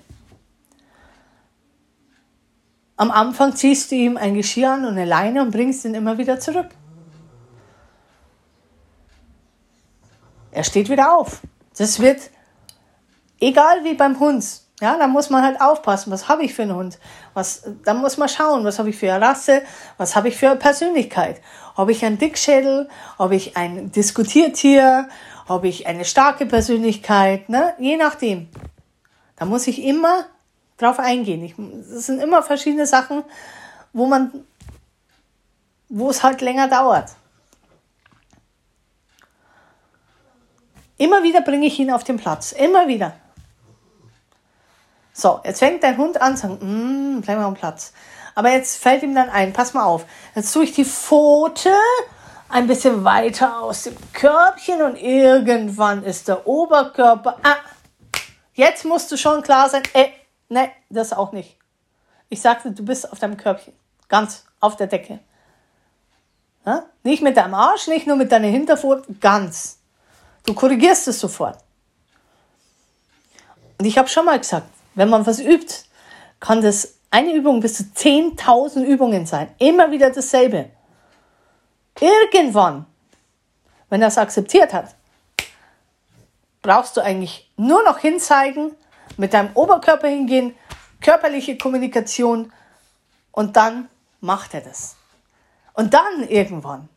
Am 3.03 3.11
Anfang 3.11 3.53
ziehst 3.53 3.91
du 3.91 3.95
ihm 3.95 4.15
ein 4.15 4.33
Geschirr 4.33 4.71
an 4.71 4.85
und 4.85 4.93
eine 4.93 5.03
Leine 5.03 5.41
und 5.41 5.51
bringst 5.51 5.83
ihn 5.83 5.93
immer 5.93 6.17
wieder 6.17 6.39
zurück. 6.39 6.69
Er 10.51 10.63
steht 10.63 10.89
wieder 10.89 11.13
auf. 11.13 11.41
Das 11.77 11.99
wird 11.99 12.21
egal 13.41 13.83
wie 13.83 13.95
beim 13.95 14.21
Hund. 14.21 14.45
Ja, 14.79 14.97
da 14.97 15.07
muss 15.07 15.29
man 15.29 15.43
halt 15.43 15.59
aufpassen, 15.59 16.13
was 16.13 16.29
habe 16.29 16.45
ich 16.45 16.53
für 16.53 16.61
einen 16.61 16.75
Hund? 16.75 16.97
Was, 17.33 17.63
da 17.83 17.93
muss 17.93 18.15
man 18.15 18.29
schauen, 18.29 18.63
was 18.63 18.79
habe 18.79 18.91
ich 18.91 18.95
für 18.95 19.11
eine 19.11 19.25
Rasse, 19.25 19.63
was 19.97 20.15
habe 20.15 20.29
ich 20.29 20.37
für 20.37 20.51
eine 20.51 20.59
Persönlichkeit? 20.59 21.41
Ob 21.75 21.89
ich 21.89 22.05
ein 22.05 22.17
Dickschädel, 22.17 22.87
ob 23.17 23.33
ich 23.33 23.57
ein 23.57 23.91
Diskutiertier, 23.91 25.09
ob 25.49 25.65
ich 25.65 25.87
eine 25.87 26.05
starke 26.05 26.45
Persönlichkeit, 26.45 27.49
ne? 27.49 27.73
je 27.79 27.97
nachdem. 27.97 28.47
Da 29.35 29.43
muss 29.43 29.67
ich 29.67 29.83
immer 29.83 30.23
drauf 30.77 30.99
eingehen. 30.99 31.43
Ich, 31.43 31.55
das 31.57 32.07
sind 32.07 32.19
immer 32.21 32.43
verschiedene 32.43 32.85
Sachen, 32.85 33.23
wo 33.93 34.05
man, 34.05 34.45
wo 35.89 36.09
es 36.09 36.23
halt 36.23 36.41
länger 36.41 36.67
dauert. 36.67 37.11
Immer 40.97 41.23
wieder 41.23 41.41
bringe 41.41 41.65
ich 41.65 41.79
ihn 41.79 41.91
auf 41.91 42.03
den 42.03 42.17
Platz. 42.17 42.51
Immer 42.51 42.87
wieder. 42.87 43.13
So, 45.11 45.41
jetzt 45.43 45.59
fängt 45.59 45.83
dein 45.83 45.97
Hund 45.97 46.21
an 46.21 46.35
zu 46.35 46.47
sagen, 46.47 47.17
mm, 47.17 47.21
bleib 47.21 47.37
mal 47.37 47.45
am 47.45 47.53
Platz. 47.53 47.93
Aber 48.35 48.49
jetzt 48.49 48.81
fällt 48.81 49.03
ihm 49.03 49.13
dann 49.13 49.29
ein, 49.29 49.53
pass 49.53 49.73
mal 49.73 49.83
auf, 49.83 50.05
jetzt 50.33 50.51
tue 50.51 50.63
ich 50.63 50.71
die 50.73 50.85
Pfote 50.85 51.71
ein 52.49 52.67
bisschen 52.67 53.03
weiter 53.03 53.59
aus 53.59 53.83
dem 53.83 53.95
Körbchen 54.13 54.81
und 54.81 54.95
irgendwann 54.95 56.03
ist 56.03 56.27
der 56.27 56.47
Oberkörper, 56.47 57.37
ah, 57.43 57.55
jetzt 58.53 58.85
musst 58.85 59.11
du 59.11 59.17
schon 59.17 59.41
klar 59.41 59.69
sein, 59.69 59.83
äh, 59.93 60.07
ne, 60.53 60.71
das 60.89 61.13
auch 61.13 61.31
nicht. 61.31 61.57
Ich 62.29 62.41
sagte, 62.41 62.71
du 62.71 62.83
bist 62.83 63.11
auf 63.11 63.19
deinem 63.19 63.37
Körbchen, 63.37 63.73
ganz 64.07 64.45
auf 64.59 64.75
der 64.75 64.87
Decke. 64.87 65.19
Ja? 66.65 66.85
Nicht 67.03 67.21
mit 67.21 67.37
deinem 67.37 67.53
Arsch, 67.53 67.87
nicht 67.87 68.07
nur 68.07 68.15
mit 68.15 68.31
deiner 68.31 68.47
Hinterpfote, 68.47 69.13
ganz. 69.19 69.79
Du 70.45 70.53
korrigierst 70.53 71.07
es 71.07 71.19
sofort. 71.19 71.59
Und 73.77 73.85
ich 73.85 73.97
habe 73.97 74.07
schon 74.07 74.25
mal 74.25 74.39
gesagt, 74.39 74.67
wenn 74.95 75.09
man 75.09 75.25
was 75.25 75.39
übt, 75.39 75.73
kann 76.39 76.61
das 76.61 76.95
eine 77.11 77.33
Übung 77.33 77.59
bis 77.59 77.75
zu 77.75 77.83
10.000 77.83 78.83
Übungen 78.83 79.25
sein. 79.25 79.53
Immer 79.59 79.91
wieder 79.91 80.09
dasselbe. 80.09 80.69
Irgendwann, 81.99 82.85
wenn 83.89 84.01
er 84.01 84.07
es 84.07 84.17
akzeptiert 84.17 84.73
hat, 84.73 84.95
brauchst 86.61 86.97
du 86.97 87.01
eigentlich 87.01 87.51
nur 87.55 87.83
noch 87.83 87.99
hinzeigen, 87.99 88.75
mit 89.17 89.33
deinem 89.33 89.51
Oberkörper 89.55 90.07
hingehen, 90.07 90.55
körperliche 91.01 91.57
Kommunikation 91.57 92.51
und 93.31 93.55
dann 93.55 93.89
macht 94.21 94.53
er 94.53 94.61
das. 94.61 94.95
Und 95.73 95.93
dann 95.93 96.27
irgendwann 96.27 96.89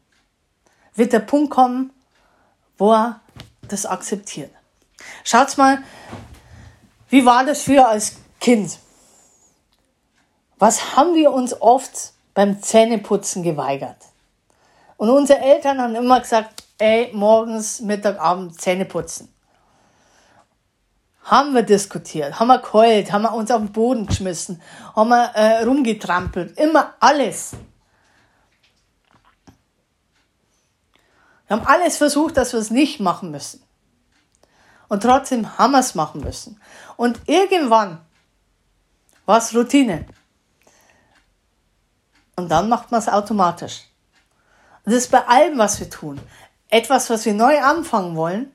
wird 0.94 1.12
der 1.12 1.20
Punkt 1.20 1.50
kommen, 1.50 1.92
wo 2.78 2.92
er 2.92 3.20
das 3.68 3.86
akzeptiert. 3.86 4.50
Schaut 5.24 5.56
mal, 5.58 5.82
wie 7.08 7.24
war 7.24 7.44
das 7.44 7.62
für 7.62 7.86
als 7.86 8.16
Kind? 8.40 8.78
Was 10.58 10.96
haben 10.96 11.14
wir 11.14 11.32
uns 11.32 11.60
oft 11.60 12.12
beim 12.34 12.62
Zähneputzen 12.62 13.42
geweigert? 13.42 13.98
Und 14.96 15.10
unsere 15.10 15.40
Eltern 15.40 15.80
haben 15.80 15.94
immer 15.94 16.20
gesagt, 16.20 16.64
ey, 16.78 17.10
morgens, 17.12 17.80
Mittag, 17.80 18.18
Abend 18.18 18.58
Zähne 18.60 18.86
putzen. 18.86 19.32
Haben 21.26 21.54
wir 21.54 21.62
diskutiert, 21.62 22.38
haben 22.38 22.46
wir 22.46 22.60
geheult, 22.60 23.10
haben 23.10 23.22
wir 23.22 23.32
uns 23.32 23.50
auf 23.50 23.60
den 23.60 23.72
Boden 23.72 24.06
geschmissen, 24.06 24.62
haben 24.94 25.08
wir 25.08 25.24
äh, 25.34 25.64
rumgetrampelt, 25.64 26.56
immer 26.56 26.94
alles. 27.00 27.56
Wir 31.48 31.56
haben 31.56 31.66
alles 31.66 31.96
versucht, 31.96 32.36
dass 32.36 32.52
wir 32.52 32.60
es 32.60 32.70
nicht 32.70 33.00
machen 33.00 33.32
müssen. 33.32 33.60
Und 34.86 35.02
trotzdem 35.02 35.58
haben 35.58 35.72
wir 35.72 35.80
es 35.80 35.96
machen 35.96 36.20
müssen. 36.20 36.60
Und 36.96 37.20
irgendwann 37.26 38.00
war 39.24 39.38
es 39.38 39.52
Routine. 39.52 40.06
Und 42.36 42.50
dann 42.50 42.68
macht 42.68 42.92
man 42.92 43.00
es 43.00 43.08
automatisch. 43.08 43.88
Und 44.84 44.92
das 44.92 45.02
ist 45.02 45.10
bei 45.10 45.26
allem, 45.26 45.58
was 45.58 45.80
wir 45.80 45.90
tun. 45.90 46.20
Etwas, 46.68 47.10
was 47.10 47.24
wir 47.24 47.34
neu 47.34 47.60
anfangen 47.60 48.14
wollen, 48.14 48.52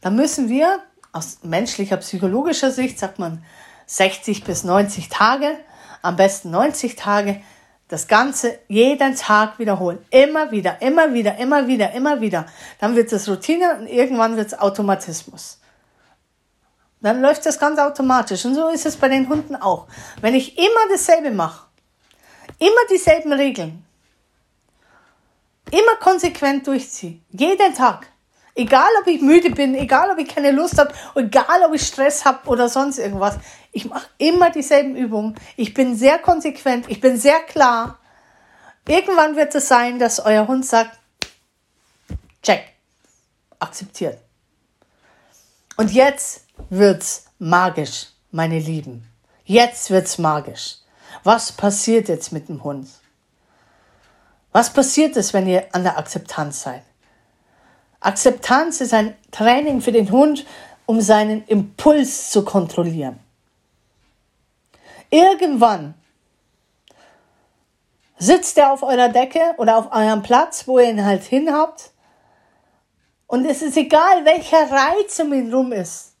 da 0.00 0.10
müssen 0.10 0.48
wir 0.48 0.82
aus 1.14 1.38
menschlicher, 1.42 1.96
psychologischer 1.98 2.70
Sicht, 2.70 2.98
sagt 2.98 3.18
man 3.18 3.44
60 3.86 4.44
bis 4.44 4.64
90 4.64 5.08
Tage, 5.08 5.56
am 6.02 6.16
besten 6.16 6.50
90 6.50 6.96
Tage, 6.96 7.40
das 7.88 8.08
Ganze 8.08 8.58
jeden 8.66 9.14
Tag 9.14 9.58
wiederholen. 9.58 9.98
Immer 10.10 10.50
wieder, 10.50 10.82
immer 10.82 11.14
wieder, 11.14 11.36
immer 11.36 11.68
wieder, 11.68 11.92
immer 11.92 12.20
wieder. 12.20 12.46
Dann 12.80 12.96
wird 12.96 13.12
es 13.12 13.28
Routine 13.28 13.76
und 13.78 13.86
irgendwann 13.86 14.36
wird 14.36 14.48
es 14.48 14.58
Automatismus. 14.58 15.60
Dann 17.00 17.20
läuft 17.20 17.46
das 17.46 17.60
ganz 17.60 17.78
automatisch. 17.78 18.44
Und 18.46 18.54
so 18.54 18.68
ist 18.68 18.86
es 18.86 18.96
bei 18.96 19.08
den 19.08 19.28
Hunden 19.28 19.54
auch. 19.54 19.86
Wenn 20.20 20.34
ich 20.34 20.58
immer 20.58 20.88
dasselbe 20.90 21.30
mache, 21.30 21.66
immer 22.58 22.86
dieselben 22.90 23.32
Regeln, 23.32 23.84
immer 25.70 25.96
konsequent 26.00 26.66
durchziehe, 26.66 27.20
jeden 27.30 27.74
Tag, 27.74 28.08
Egal, 28.56 28.88
ob 29.00 29.08
ich 29.08 29.20
müde 29.20 29.50
bin, 29.50 29.74
egal, 29.74 30.10
ob 30.10 30.18
ich 30.18 30.28
keine 30.28 30.52
Lust 30.52 30.78
habe, 30.78 30.94
egal, 31.16 31.64
ob 31.66 31.74
ich 31.74 31.84
Stress 31.84 32.24
habe 32.24 32.48
oder 32.48 32.68
sonst 32.68 32.98
irgendwas. 32.98 33.36
Ich 33.72 33.86
mache 33.86 34.06
immer 34.18 34.50
dieselben 34.50 34.94
Übungen. 34.94 35.34
Ich 35.56 35.74
bin 35.74 35.96
sehr 35.96 36.18
konsequent, 36.20 36.88
ich 36.88 37.00
bin 37.00 37.16
sehr 37.16 37.40
klar. 37.40 37.98
Irgendwann 38.86 39.34
wird 39.34 39.54
es 39.56 39.66
sein, 39.66 39.98
dass 39.98 40.20
euer 40.20 40.46
Hund 40.46 40.64
sagt, 40.64 40.96
check, 42.42 42.62
akzeptiert. 43.58 44.18
Und 45.76 45.90
jetzt 45.90 46.44
wird's 46.70 47.24
magisch, 47.40 48.06
meine 48.30 48.60
Lieben. 48.60 49.08
Jetzt 49.44 49.90
wird's 49.90 50.18
magisch. 50.18 50.76
Was 51.24 51.50
passiert 51.50 52.08
jetzt 52.08 52.30
mit 52.30 52.48
dem 52.48 52.62
Hund? 52.62 52.88
Was 54.52 54.72
passiert 54.72 55.16
es, 55.16 55.34
wenn 55.34 55.48
ihr 55.48 55.66
an 55.72 55.82
der 55.82 55.98
Akzeptanz 55.98 56.62
seid? 56.62 56.82
Akzeptanz 58.04 58.82
ist 58.82 58.92
ein 58.92 59.16
Training 59.30 59.80
für 59.80 59.90
den 59.90 60.10
Hund, 60.10 60.44
um 60.84 61.00
seinen 61.00 61.42
Impuls 61.46 62.30
zu 62.30 62.44
kontrollieren. 62.44 63.18
Irgendwann 65.08 65.94
sitzt 68.18 68.58
er 68.58 68.72
auf 68.72 68.82
eurer 68.82 69.08
Decke 69.08 69.54
oder 69.56 69.78
auf 69.78 69.90
eurem 69.90 70.22
Platz, 70.22 70.68
wo 70.68 70.78
ihr 70.78 70.90
ihn 70.90 71.02
halt 71.02 71.22
hin 71.22 71.50
habt. 71.50 71.92
Und 73.26 73.46
es 73.46 73.62
ist 73.62 73.78
egal, 73.78 74.26
welcher 74.26 74.70
Reiz 74.70 75.18
um 75.20 75.32
ihn 75.32 75.52
rum 75.52 75.72
ist. 75.72 76.12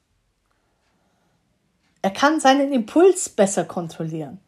Er 2.00 2.12
kann 2.12 2.40
seinen 2.40 2.72
Impuls 2.72 3.28
besser 3.28 3.66
kontrollieren. 3.66 4.40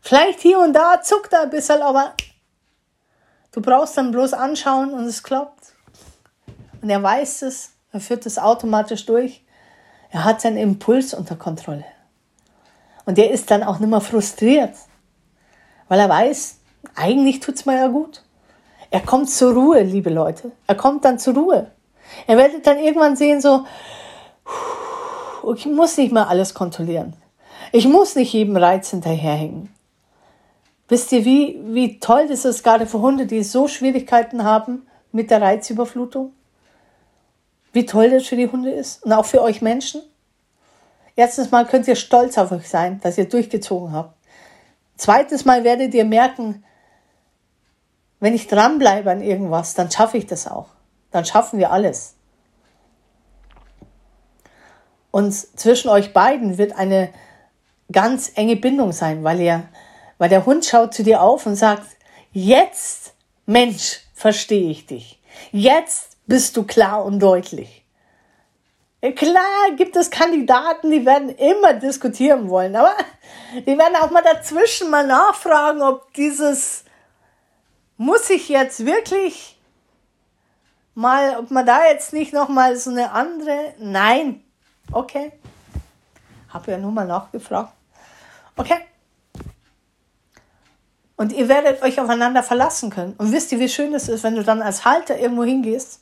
Vielleicht 0.00 0.40
hier 0.40 0.58
und 0.58 0.72
da 0.72 1.00
zuckt 1.00 1.32
er 1.32 1.42
ein 1.42 1.50
bisschen, 1.50 1.80
aber 1.80 2.14
du 3.52 3.60
brauchst 3.60 3.96
dann 3.96 4.10
bloß 4.10 4.32
anschauen 4.32 4.92
und 4.92 5.04
es 5.04 5.22
klappt. 5.22 5.55
Und 6.82 6.90
er 6.90 7.02
weiß 7.02 7.42
es, 7.42 7.72
er 7.92 8.00
führt 8.00 8.26
es 8.26 8.38
automatisch 8.38 9.06
durch. 9.06 9.44
Er 10.10 10.24
hat 10.24 10.40
seinen 10.40 10.56
Impuls 10.56 11.14
unter 11.14 11.36
Kontrolle. 11.36 11.84
Und 13.04 13.18
er 13.18 13.30
ist 13.30 13.50
dann 13.50 13.62
auch 13.62 13.78
nicht 13.78 13.88
mehr 13.88 14.00
frustriert, 14.00 14.74
weil 15.88 16.00
er 16.00 16.08
weiß, 16.08 16.58
eigentlich 16.94 17.40
tut 17.40 17.56
es 17.56 17.66
mir 17.66 17.76
ja 17.76 17.88
gut. 17.88 18.22
Er 18.90 19.00
kommt 19.00 19.30
zur 19.30 19.52
Ruhe, 19.52 19.82
liebe 19.82 20.10
Leute. 20.10 20.52
Er 20.66 20.74
kommt 20.74 21.04
dann 21.04 21.18
zur 21.18 21.34
Ruhe. 21.34 21.70
Er 22.26 22.36
werdet 22.36 22.66
dann 22.66 22.78
irgendwann 22.78 23.16
sehen, 23.16 23.40
so, 23.40 23.64
ich 25.54 25.66
muss 25.66 25.96
nicht 25.96 26.12
mehr 26.12 26.28
alles 26.28 26.54
kontrollieren. 26.54 27.14
Ich 27.72 27.86
muss 27.86 28.14
nicht 28.14 28.32
jedem 28.32 28.56
Reiz 28.56 28.90
hinterherhängen. 28.90 29.72
Wisst 30.88 31.10
ihr, 31.12 31.24
wie, 31.24 31.60
wie 31.64 31.98
toll 31.98 32.28
das 32.28 32.44
ist, 32.44 32.62
gerade 32.62 32.86
für 32.86 33.00
Hunde, 33.00 33.26
die 33.26 33.42
so 33.42 33.66
Schwierigkeiten 33.66 34.44
haben 34.44 34.86
mit 35.10 35.30
der 35.30 35.42
Reizüberflutung? 35.42 36.32
Wie 37.76 37.84
toll 37.84 38.08
das 38.08 38.26
für 38.26 38.36
die 38.36 38.50
Hunde 38.50 38.70
ist 38.70 39.04
und 39.04 39.12
auch 39.12 39.26
für 39.26 39.42
euch 39.42 39.60
Menschen? 39.60 40.00
Erstens 41.14 41.50
mal 41.50 41.66
könnt 41.66 41.86
ihr 41.86 41.94
stolz 41.94 42.38
auf 42.38 42.50
euch 42.50 42.70
sein, 42.70 43.02
dass 43.02 43.18
ihr 43.18 43.28
durchgezogen 43.28 43.92
habt. 43.92 44.16
Zweites 44.96 45.44
Mal 45.44 45.62
werdet 45.62 45.92
ihr 45.92 46.06
merken, 46.06 46.64
wenn 48.18 48.34
ich 48.34 48.46
dranbleibe 48.46 49.10
an 49.10 49.20
irgendwas, 49.20 49.74
dann 49.74 49.90
schaffe 49.90 50.16
ich 50.16 50.24
das 50.24 50.46
auch. 50.46 50.68
Dann 51.10 51.26
schaffen 51.26 51.58
wir 51.58 51.70
alles. 51.70 52.14
Und 55.10 55.34
zwischen 55.34 55.90
euch 55.90 56.14
beiden 56.14 56.56
wird 56.56 56.78
eine 56.78 57.10
ganz 57.92 58.32
enge 58.36 58.56
Bindung 58.56 58.92
sein, 58.92 59.22
weil 59.22 59.38
ihr, 59.38 59.68
weil 60.16 60.30
der 60.30 60.46
Hund 60.46 60.64
schaut 60.64 60.94
zu 60.94 61.02
dir 61.02 61.20
auf 61.20 61.44
und 61.44 61.56
sagt, 61.56 61.86
jetzt, 62.32 63.12
Mensch, 63.44 64.00
verstehe 64.14 64.70
ich 64.70 64.86
dich. 64.86 65.20
Jetzt 65.52 66.15
bist 66.26 66.56
du 66.56 66.64
klar 66.64 67.04
und 67.04 67.20
deutlich. 67.20 67.84
Klar 69.14 69.70
gibt 69.76 69.94
es 69.94 70.10
Kandidaten, 70.10 70.90
die 70.90 71.06
werden 71.06 71.28
immer 71.30 71.74
diskutieren 71.74 72.48
wollen, 72.48 72.74
aber 72.74 72.94
die 73.54 73.78
werden 73.78 73.96
auch 73.96 74.10
mal 74.10 74.22
dazwischen 74.22 74.90
mal 74.90 75.06
nachfragen, 75.06 75.82
ob 75.82 76.12
dieses 76.14 76.84
muss 77.98 78.28
ich 78.30 78.48
jetzt 78.48 78.84
wirklich 78.84 79.58
mal, 80.94 81.36
ob 81.38 81.50
man 81.50 81.64
da 81.64 81.86
jetzt 81.86 82.12
nicht 82.12 82.32
noch 82.32 82.48
mal 82.48 82.76
so 82.76 82.90
eine 82.90 83.12
andere, 83.12 83.74
nein, 83.78 84.42
okay, 84.92 85.32
habe 86.48 86.72
ja 86.72 86.78
nur 86.78 86.90
mal 86.90 87.06
nachgefragt, 87.06 87.72
okay. 88.56 88.78
Und 91.16 91.32
ihr 91.32 91.48
werdet 91.48 91.82
euch 91.82 91.98
aufeinander 91.98 92.42
verlassen 92.42 92.90
können. 92.90 93.14
Und 93.16 93.32
wisst 93.32 93.50
ihr, 93.50 93.58
wie 93.58 93.70
schön 93.70 93.94
es 93.94 94.06
ist, 94.06 94.22
wenn 94.22 94.34
du 94.34 94.44
dann 94.44 94.60
als 94.60 94.84
Halter 94.84 95.18
irgendwo 95.18 95.44
hingehst 95.44 96.00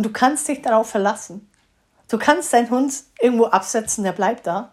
und 0.00 0.06
du 0.06 0.12
kannst 0.12 0.48
dich 0.48 0.62
darauf 0.62 0.88
verlassen. 0.88 1.46
Du 2.08 2.16
kannst 2.16 2.54
deinen 2.54 2.70
Hund 2.70 2.90
irgendwo 3.20 3.44
absetzen, 3.44 4.02
der 4.02 4.12
bleibt 4.12 4.46
da. 4.46 4.72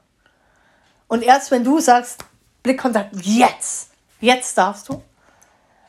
Und 1.09 1.21
erst 1.21 1.51
wenn 1.51 1.65
du 1.65 1.81
sagst, 1.81 2.23
Blickkontakt, 2.63 3.13
jetzt, 3.23 3.89
jetzt 4.21 4.57
darfst 4.57 4.87
du. 4.87 5.03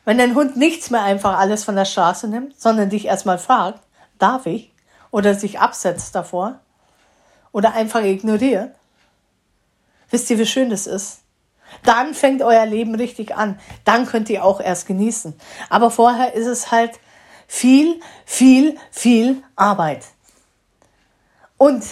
Wenn 0.03 0.17
dein 0.17 0.35
Hund 0.35 0.57
nichts 0.57 0.89
mehr 0.89 1.03
einfach 1.03 1.39
alles 1.39 1.63
von 1.63 1.77
der 1.77 1.85
Straße 1.85 2.27
nimmt, 2.27 2.59
sondern 2.59 2.89
dich 2.89 3.05
erstmal 3.05 3.37
fragt, 3.37 3.79
darf 4.17 4.45
ich? 4.45 4.73
Oder 5.09 5.33
sich 5.35 5.61
absetzt 5.61 6.15
davor. 6.15 6.59
Oder 7.53 7.75
einfach 7.75 8.03
ignoriert. 8.03 8.75
Wisst 10.09 10.29
ihr, 10.31 10.37
wie 10.37 10.45
schön 10.45 10.69
das 10.69 10.85
ist? 10.85 11.21
Dann 11.83 12.13
fängt 12.13 12.41
euer 12.41 12.65
Leben 12.65 12.93
richtig 12.93 13.37
an. 13.37 13.57
Dann 13.85 14.05
könnt 14.05 14.29
ihr 14.29 14.43
auch 14.43 14.59
erst 14.59 14.85
genießen. 14.85 15.33
Aber 15.69 15.91
vorher 15.91 16.33
ist 16.33 16.47
es 16.47 16.71
halt 16.71 16.99
viel, 17.49 17.99
viel, 18.25 18.77
viel 18.91 19.43
Arbeit. 19.55 20.05
Und 21.57 21.83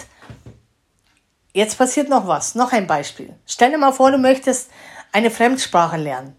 jetzt 1.52 1.76
passiert 1.76 2.08
noch 2.08 2.28
was, 2.28 2.54
noch 2.54 2.72
ein 2.72 2.86
Beispiel. 2.86 3.34
Stell 3.44 3.72
dir 3.72 3.78
mal 3.78 3.92
vor, 3.92 4.12
du 4.12 4.18
möchtest 4.18 4.70
eine 5.12 5.30
Fremdsprache 5.32 5.96
lernen. 5.96 6.36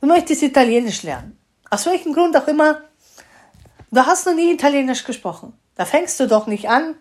Du 0.00 0.06
möchtest 0.06 0.42
Italienisch 0.44 1.02
lernen. 1.02 1.38
Aus 1.68 1.84
welchem 1.86 2.14
Grund 2.14 2.36
auch 2.36 2.46
immer. 2.46 2.82
Du 3.90 4.06
hast 4.06 4.26
noch 4.26 4.34
nie 4.34 4.52
Italienisch 4.52 5.04
gesprochen. 5.04 5.52
Da 5.74 5.84
fängst 5.84 6.20
du 6.20 6.28
doch 6.28 6.46
nicht 6.46 6.68
an 6.68 6.94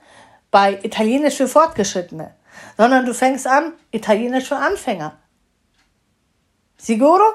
bei 0.50 0.80
Italienisch 0.84 1.36
für 1.36 1.48
Fortgeschrittene, 1.48 2.36
sondern 2.76 3.06
du 3.06 3.14
fängst 3.14 3.46
an 3.46 3.74
Italienisch 3.92 4.48
für 4.48 4.58
Anfänger. 4.58 5.16
Sicuro? 6.78 7.34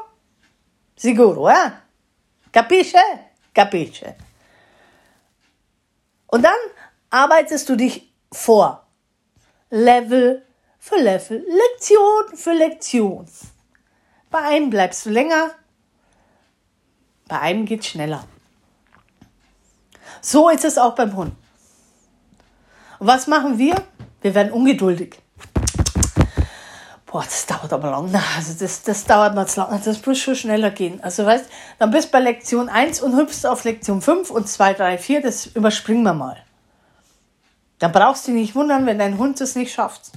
Sicuro, 0.97 1.49
eh? 1.49 1.71
Capisce? 2.51 2.99
Capisce. 3.55 4.14
Und 6.27 6.43
dann 6.43 6.59
arbeitest 7.11 7.69
du 7.69 7.77
dich 7.77 8.12
vor. 8.33 8.87
Level 9.71 10.45
für 10.79 10.97
Level, 10.97 11.45
Lektion 11.49 12.37
für 12.37 12.53
Lektion. 12.53 13.27
Bei 14.31 14.40
einem 14.40 14.71
bleibst 14.71 15.07
du 15.07 15.11
länger, 15.11 15.55
bei 17.27 17.40
einem 17.40 17.64
geht 17.64 17.85
schneller. 17.85 18.27
So 20.21 20.49
ist 20.49 20.64
es 20.64 20.77
auch 20.77 20.95
beim 20.95 21.17
Hund. 21.17 21.35
Und 22.99 23.07
was 23.07 23.27
machen 23.27 23.59
wir? 23.59 23.77
Wir 24.21 24.35
werden 24.35 24.53
ungeduldig. 24.53 25.24
Boah, 27.14 27.22
das 27.22 27.46
dauert 27.46 27.72
aber 27.72 27.92
lang. 27.92 28.12
Also 28.37 28.55
das, 28.59 28.83
das 28.83 29.05
dauert 29.05 29.37
mal 29.37 29.46
zu 29.46 29.61
lang. 29.61 29.81
Das 29.85 30.05
muss 30.05 30.18
schon 30.18 30.35
schneller 30.35 30.72
gehen. 30.72 31.00
Also 31.00 31.24
weißt, 31.24 31.48
dann 31.79 31.92
bist 31.92 32.09
du 32.09 32.11
bei 32.11 32.18
Lektion 32.18 32.68
1 32.68 33.00
und 33.03 33.16
hüpfst 33.16 33.46
auf 33.46 33.62
Lektion 33.62 34.03
5 34.03 34.31
und 34.31 34.48
2, 34.48 34.74
3, 34.74 34.98
4. 34.98 35.22
Das 35.22 35.46
überspringen 35.46 36.03
wir 36.03 36.12
mal. 36.12 36.42
Dann 37.79 37.92
brauchst 37.92 38.27
du 38.27 38.33
dich 38.33 38.40
nicht 38.40 38.55
wundern, 38.57 38.85
wenn 38.87 38.98
dein 38.98 39.16
Hund 39.16 39.40
es 39.40 39.55
nicht 39.55 39.72
schafft. 39.72 40.11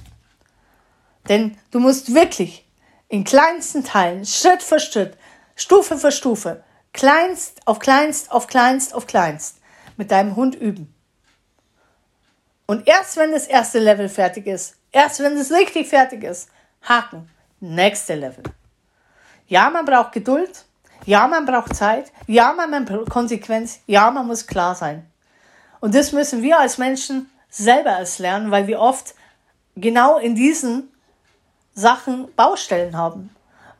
Denn 1.28 1.56
du 1.70 1.78
musst 1.78 2.14
wirklich 2.14 2.66
in 3.06 3.22
kleinsten 3.22 3.84
Teilen, 3.84 4.26
Schritt 4.26 4.64
für 4.64 4.80
Schritt, 4.80 5.16
Stufe 5.54 5.98
für 5.98 6.10
Stufe, 6.10 6.64
kleinst 6.92 7.60
auf 7.64 7.78
kleinst 7.78 8.32
auf 8.32 8.48
kleinst 8.48 8.92
auf 8.92 9.06
kleinst 9.06 9.58
mit 9.96 10.10
deinem 10.10 10.34
Hund 10.34 10.56
üben. 10.56 10.92
Und 12.66 12.88
erst 12.88 13.16
wenn 13.16 13.30
das 13.30 13.46
erste 13.46 13.78
Level 13.78 14.08
fertig 14.08 14.48
ist, 14.48 14.74
erst 14.90 15.20
wenn 15.20 15.36
es 15.36 15.52
richtig 15.52 15.86
fertig 15.86 16.24
ist, 16.24 16.48
Haken. 16.88 17.28
Nächste 17.60 18.14
Level. 18.14 18.44
Ja, 19.46 19.68
man 19.68 19.84
braucht 19.84 20.12
Geduld. 20.12 20.64
Ja, 21.04 21.28
man 21.28 21.44
braucht 21.44 21.76
Zeit. 21.76 22.10
Ja, 22.26 22.54
man 22.54 22.84
braucht 22.84 23.10
Konsequenz. 23.10 23.80
Ja, 23.86 24.10
man 24.10 24.26
muss 24.26 24.46
klar 24.46 24.74
sein. 24.74 25.06
Und 25.80 25.94
das 25.94 26.12
müssen 26.12 26.42
wir 26.42 26.58
als 26.58 26.78
Menschen 26.78 27.30
selber 27.50 27.98
erst 27.98 28.18
lernen, 28.18 28.50
weil 28.50 28.66
wir 28.66 28.80
oft 28.80 29.14
genau 29.76 30.18
in 30.18 30.34
diesen 30.34 30.88
Sachen 31.74 32.34
Baustellen 32.34 32.96
haben. 32.96 33.30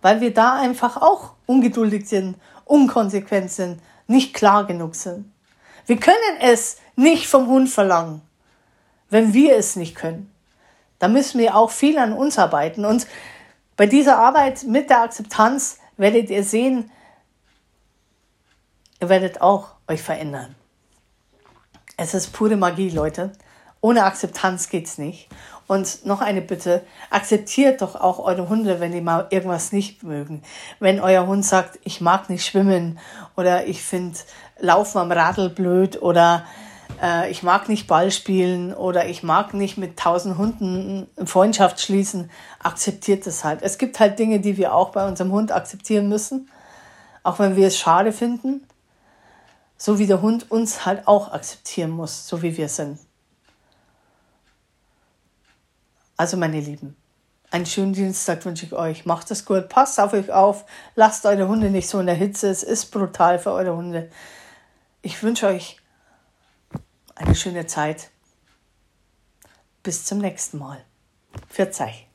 Weil 0.03 0.21
wir 0.21 0.33
da 0.33 0.55
einfach 0.55 1.01
auch 1.01 1.33
ungeduldig 1.47 2.09
sind, 2.09 2.37
unkonsequent 2.65 3.51
sind, 3.51 3.81
nicht 4.07 4.35
klar 4.35 4.67
genug 4.67 4.95
sind. 4.95 5.33
Wir 5.87 5.99
können 5.99 6.39
es 6.41 6.77
nicht 6.95 7.27
vom 7.27 7.47
Hund 7.47 7.71
verlangen, 7.71 8.21
wenn 9.09 9.33
wir 9.33 9.57
es 9.57 9.77
nicht 9.77 9.95
können. 9.95 10.31
Da 10.99 11.09
müssen 11.09 11.39
wir 11.39 11.57
auch 11.57 11.71
viel 11.71 11.99
an 11.99 12.13
uns 12.13 12.39
arbeiten. 12.39 12.85
Und 12.85 13.07
bei 13.77 13.87
dieser 13.87 14.19
Arbeit 14.19 14.65
mit 14.65 14.91
der 14.91 15.03
Akzeptanz 15.03 15.79
werdet 15.97 16.31
ihr 16.31 16.45
sehen, 16.45 16.91
ihr 19.01 19.09
werdet 19.09 19.41
auch 19.41 19.69
euch 19.87 20.03
verändern. 20.03 20.55
Es 21.97 22.15
ist 22.15 22.33
pure 22.33 22.57
Magie, 22.57 22.91
Leute. 22.91 23.33
Ohne 23.81 24.05
Akzeptanz 24.05 24.69
geht's 24.71 24.99
nicht. 24.99 25.29
Und 25.69 26.07
noch 26.07 26.23
eine 26.23 26.41
Bitte, 26.41 26.83
akzeptiert 27.11 27.83
doch 27.83 27.95
auch 27.95 28.19
eure 28.19 28.49
Hunde, 28.49 28.81
wenn 28.81 28.91
die 28.91 29.03
mal 29.03 29.27
irgendwas 29.31 29.71
nicht 29.71 30.03
mögen. 30.03 30.43
Wenn 30.81 30.99
euer 30.99 31.27
Hund 31.27 31.45
sagt, 31.45 31.79
ich 31.85 32.01
mag 32.01 32.31
nicht 32.31 32.47
schwimmen 32.47 32.99
oder 33.37 33.67
ich 33.67 33.83
finde 33.83 34.19
Laufen 34.59 34.99
am 34.99 35.13
Radl 35.13 35.51
blöd 35.51 36.01
oder 36.01 36.47
äh, 37.03 37.31
ich 37.31 37.43
mag 37.43 37.69
nicht 37.69 37.87
Ball 37.87 38.11
spielen 38.11 38.75
oder 38.75 39.09
ich 39.09 39.23
mag 39.23 39.55
nicht 39.55 39.79
mit 39.79 39.99
tausend 39.99 40.39
Hunden 40.39 41.07
Freundschaft 41.25 41.81
schließen, 41.81 42.31
akzeptiert 42.63 43.27
das 43.27 43.45
halt. 43.45 43.63
Es 43.63 43.79
gibt 43.79 44.01
halt 44.01 44.19
Dinge, 44.19 44.41
die 44.41 44.57
wir 44.57 44.75
auch 44.75 44.91
bei 44.91 45.07
unserem 45.07 45.33
Hund 45.33 45.53
akzeptieren 45.53 46.09
müssen, 46.09 46.51
auch 47.23 47.39
wenn 47.39 47.57
wir 47.57 47.69
es 47.69 47.79
schade 47.79 48.13
finden, 48.13 48.67
so 49.77 49.99
wie 49.99 50.07
der 50.07 50.23
Hund 50.23 50.51
uns 50.51 50.87
halt 50.87 51.07
auch 51.07 51.33
akzeptieren 51.33 51.91
muss, 51.91 52.27
so 52.27 52.43
wie 52.43 52.57
wir 52.57 52.69
sind. 52.69 52.99
Also 56.17 56.37
meine 56.37 56.61
Lieben, 56.61 56.97
einen 57.51 57.65
schönen 57.65 57.93
Dienstag 57.93 58.45
wünsche 58.45 58.67
ich 58.67 58.73
euch. 58.73 59.07
Macht 59.07 59.31
es 59.31 59.45
gut, 59.45 59.69
passt 59.69 60.01
auf 60.01 60.13
euch 60.13 60.33
auf, 60.33 60.65
lasst 60.97 61.25
eure 61.25 61.49
Hunde 61.49 61.71
nicht 61.71 61.89
so 61.89 62.01
in 62.01 62.07
der 62.07 62.15
Hitze. 62.15 62.51
Es 62.51 62.63
ist 62.63 62.87
brutal 62.87 63.39
für 63.39 63.53
eure 63.53 63.77
Hunde. 63.77 64.11
Ich 65.01 65.23
wünsche 65.23 65.47
euch 65.47 65.81
eine 67.19 67.35
schöne 67.35 67.67
Zeit. 67.67 68.11
Bis 69.83 70.05
zum 70.05 70.19
nächsten 70.19 70.59
Mal. 70.59 70.85
Verzeih. 71.49 72.08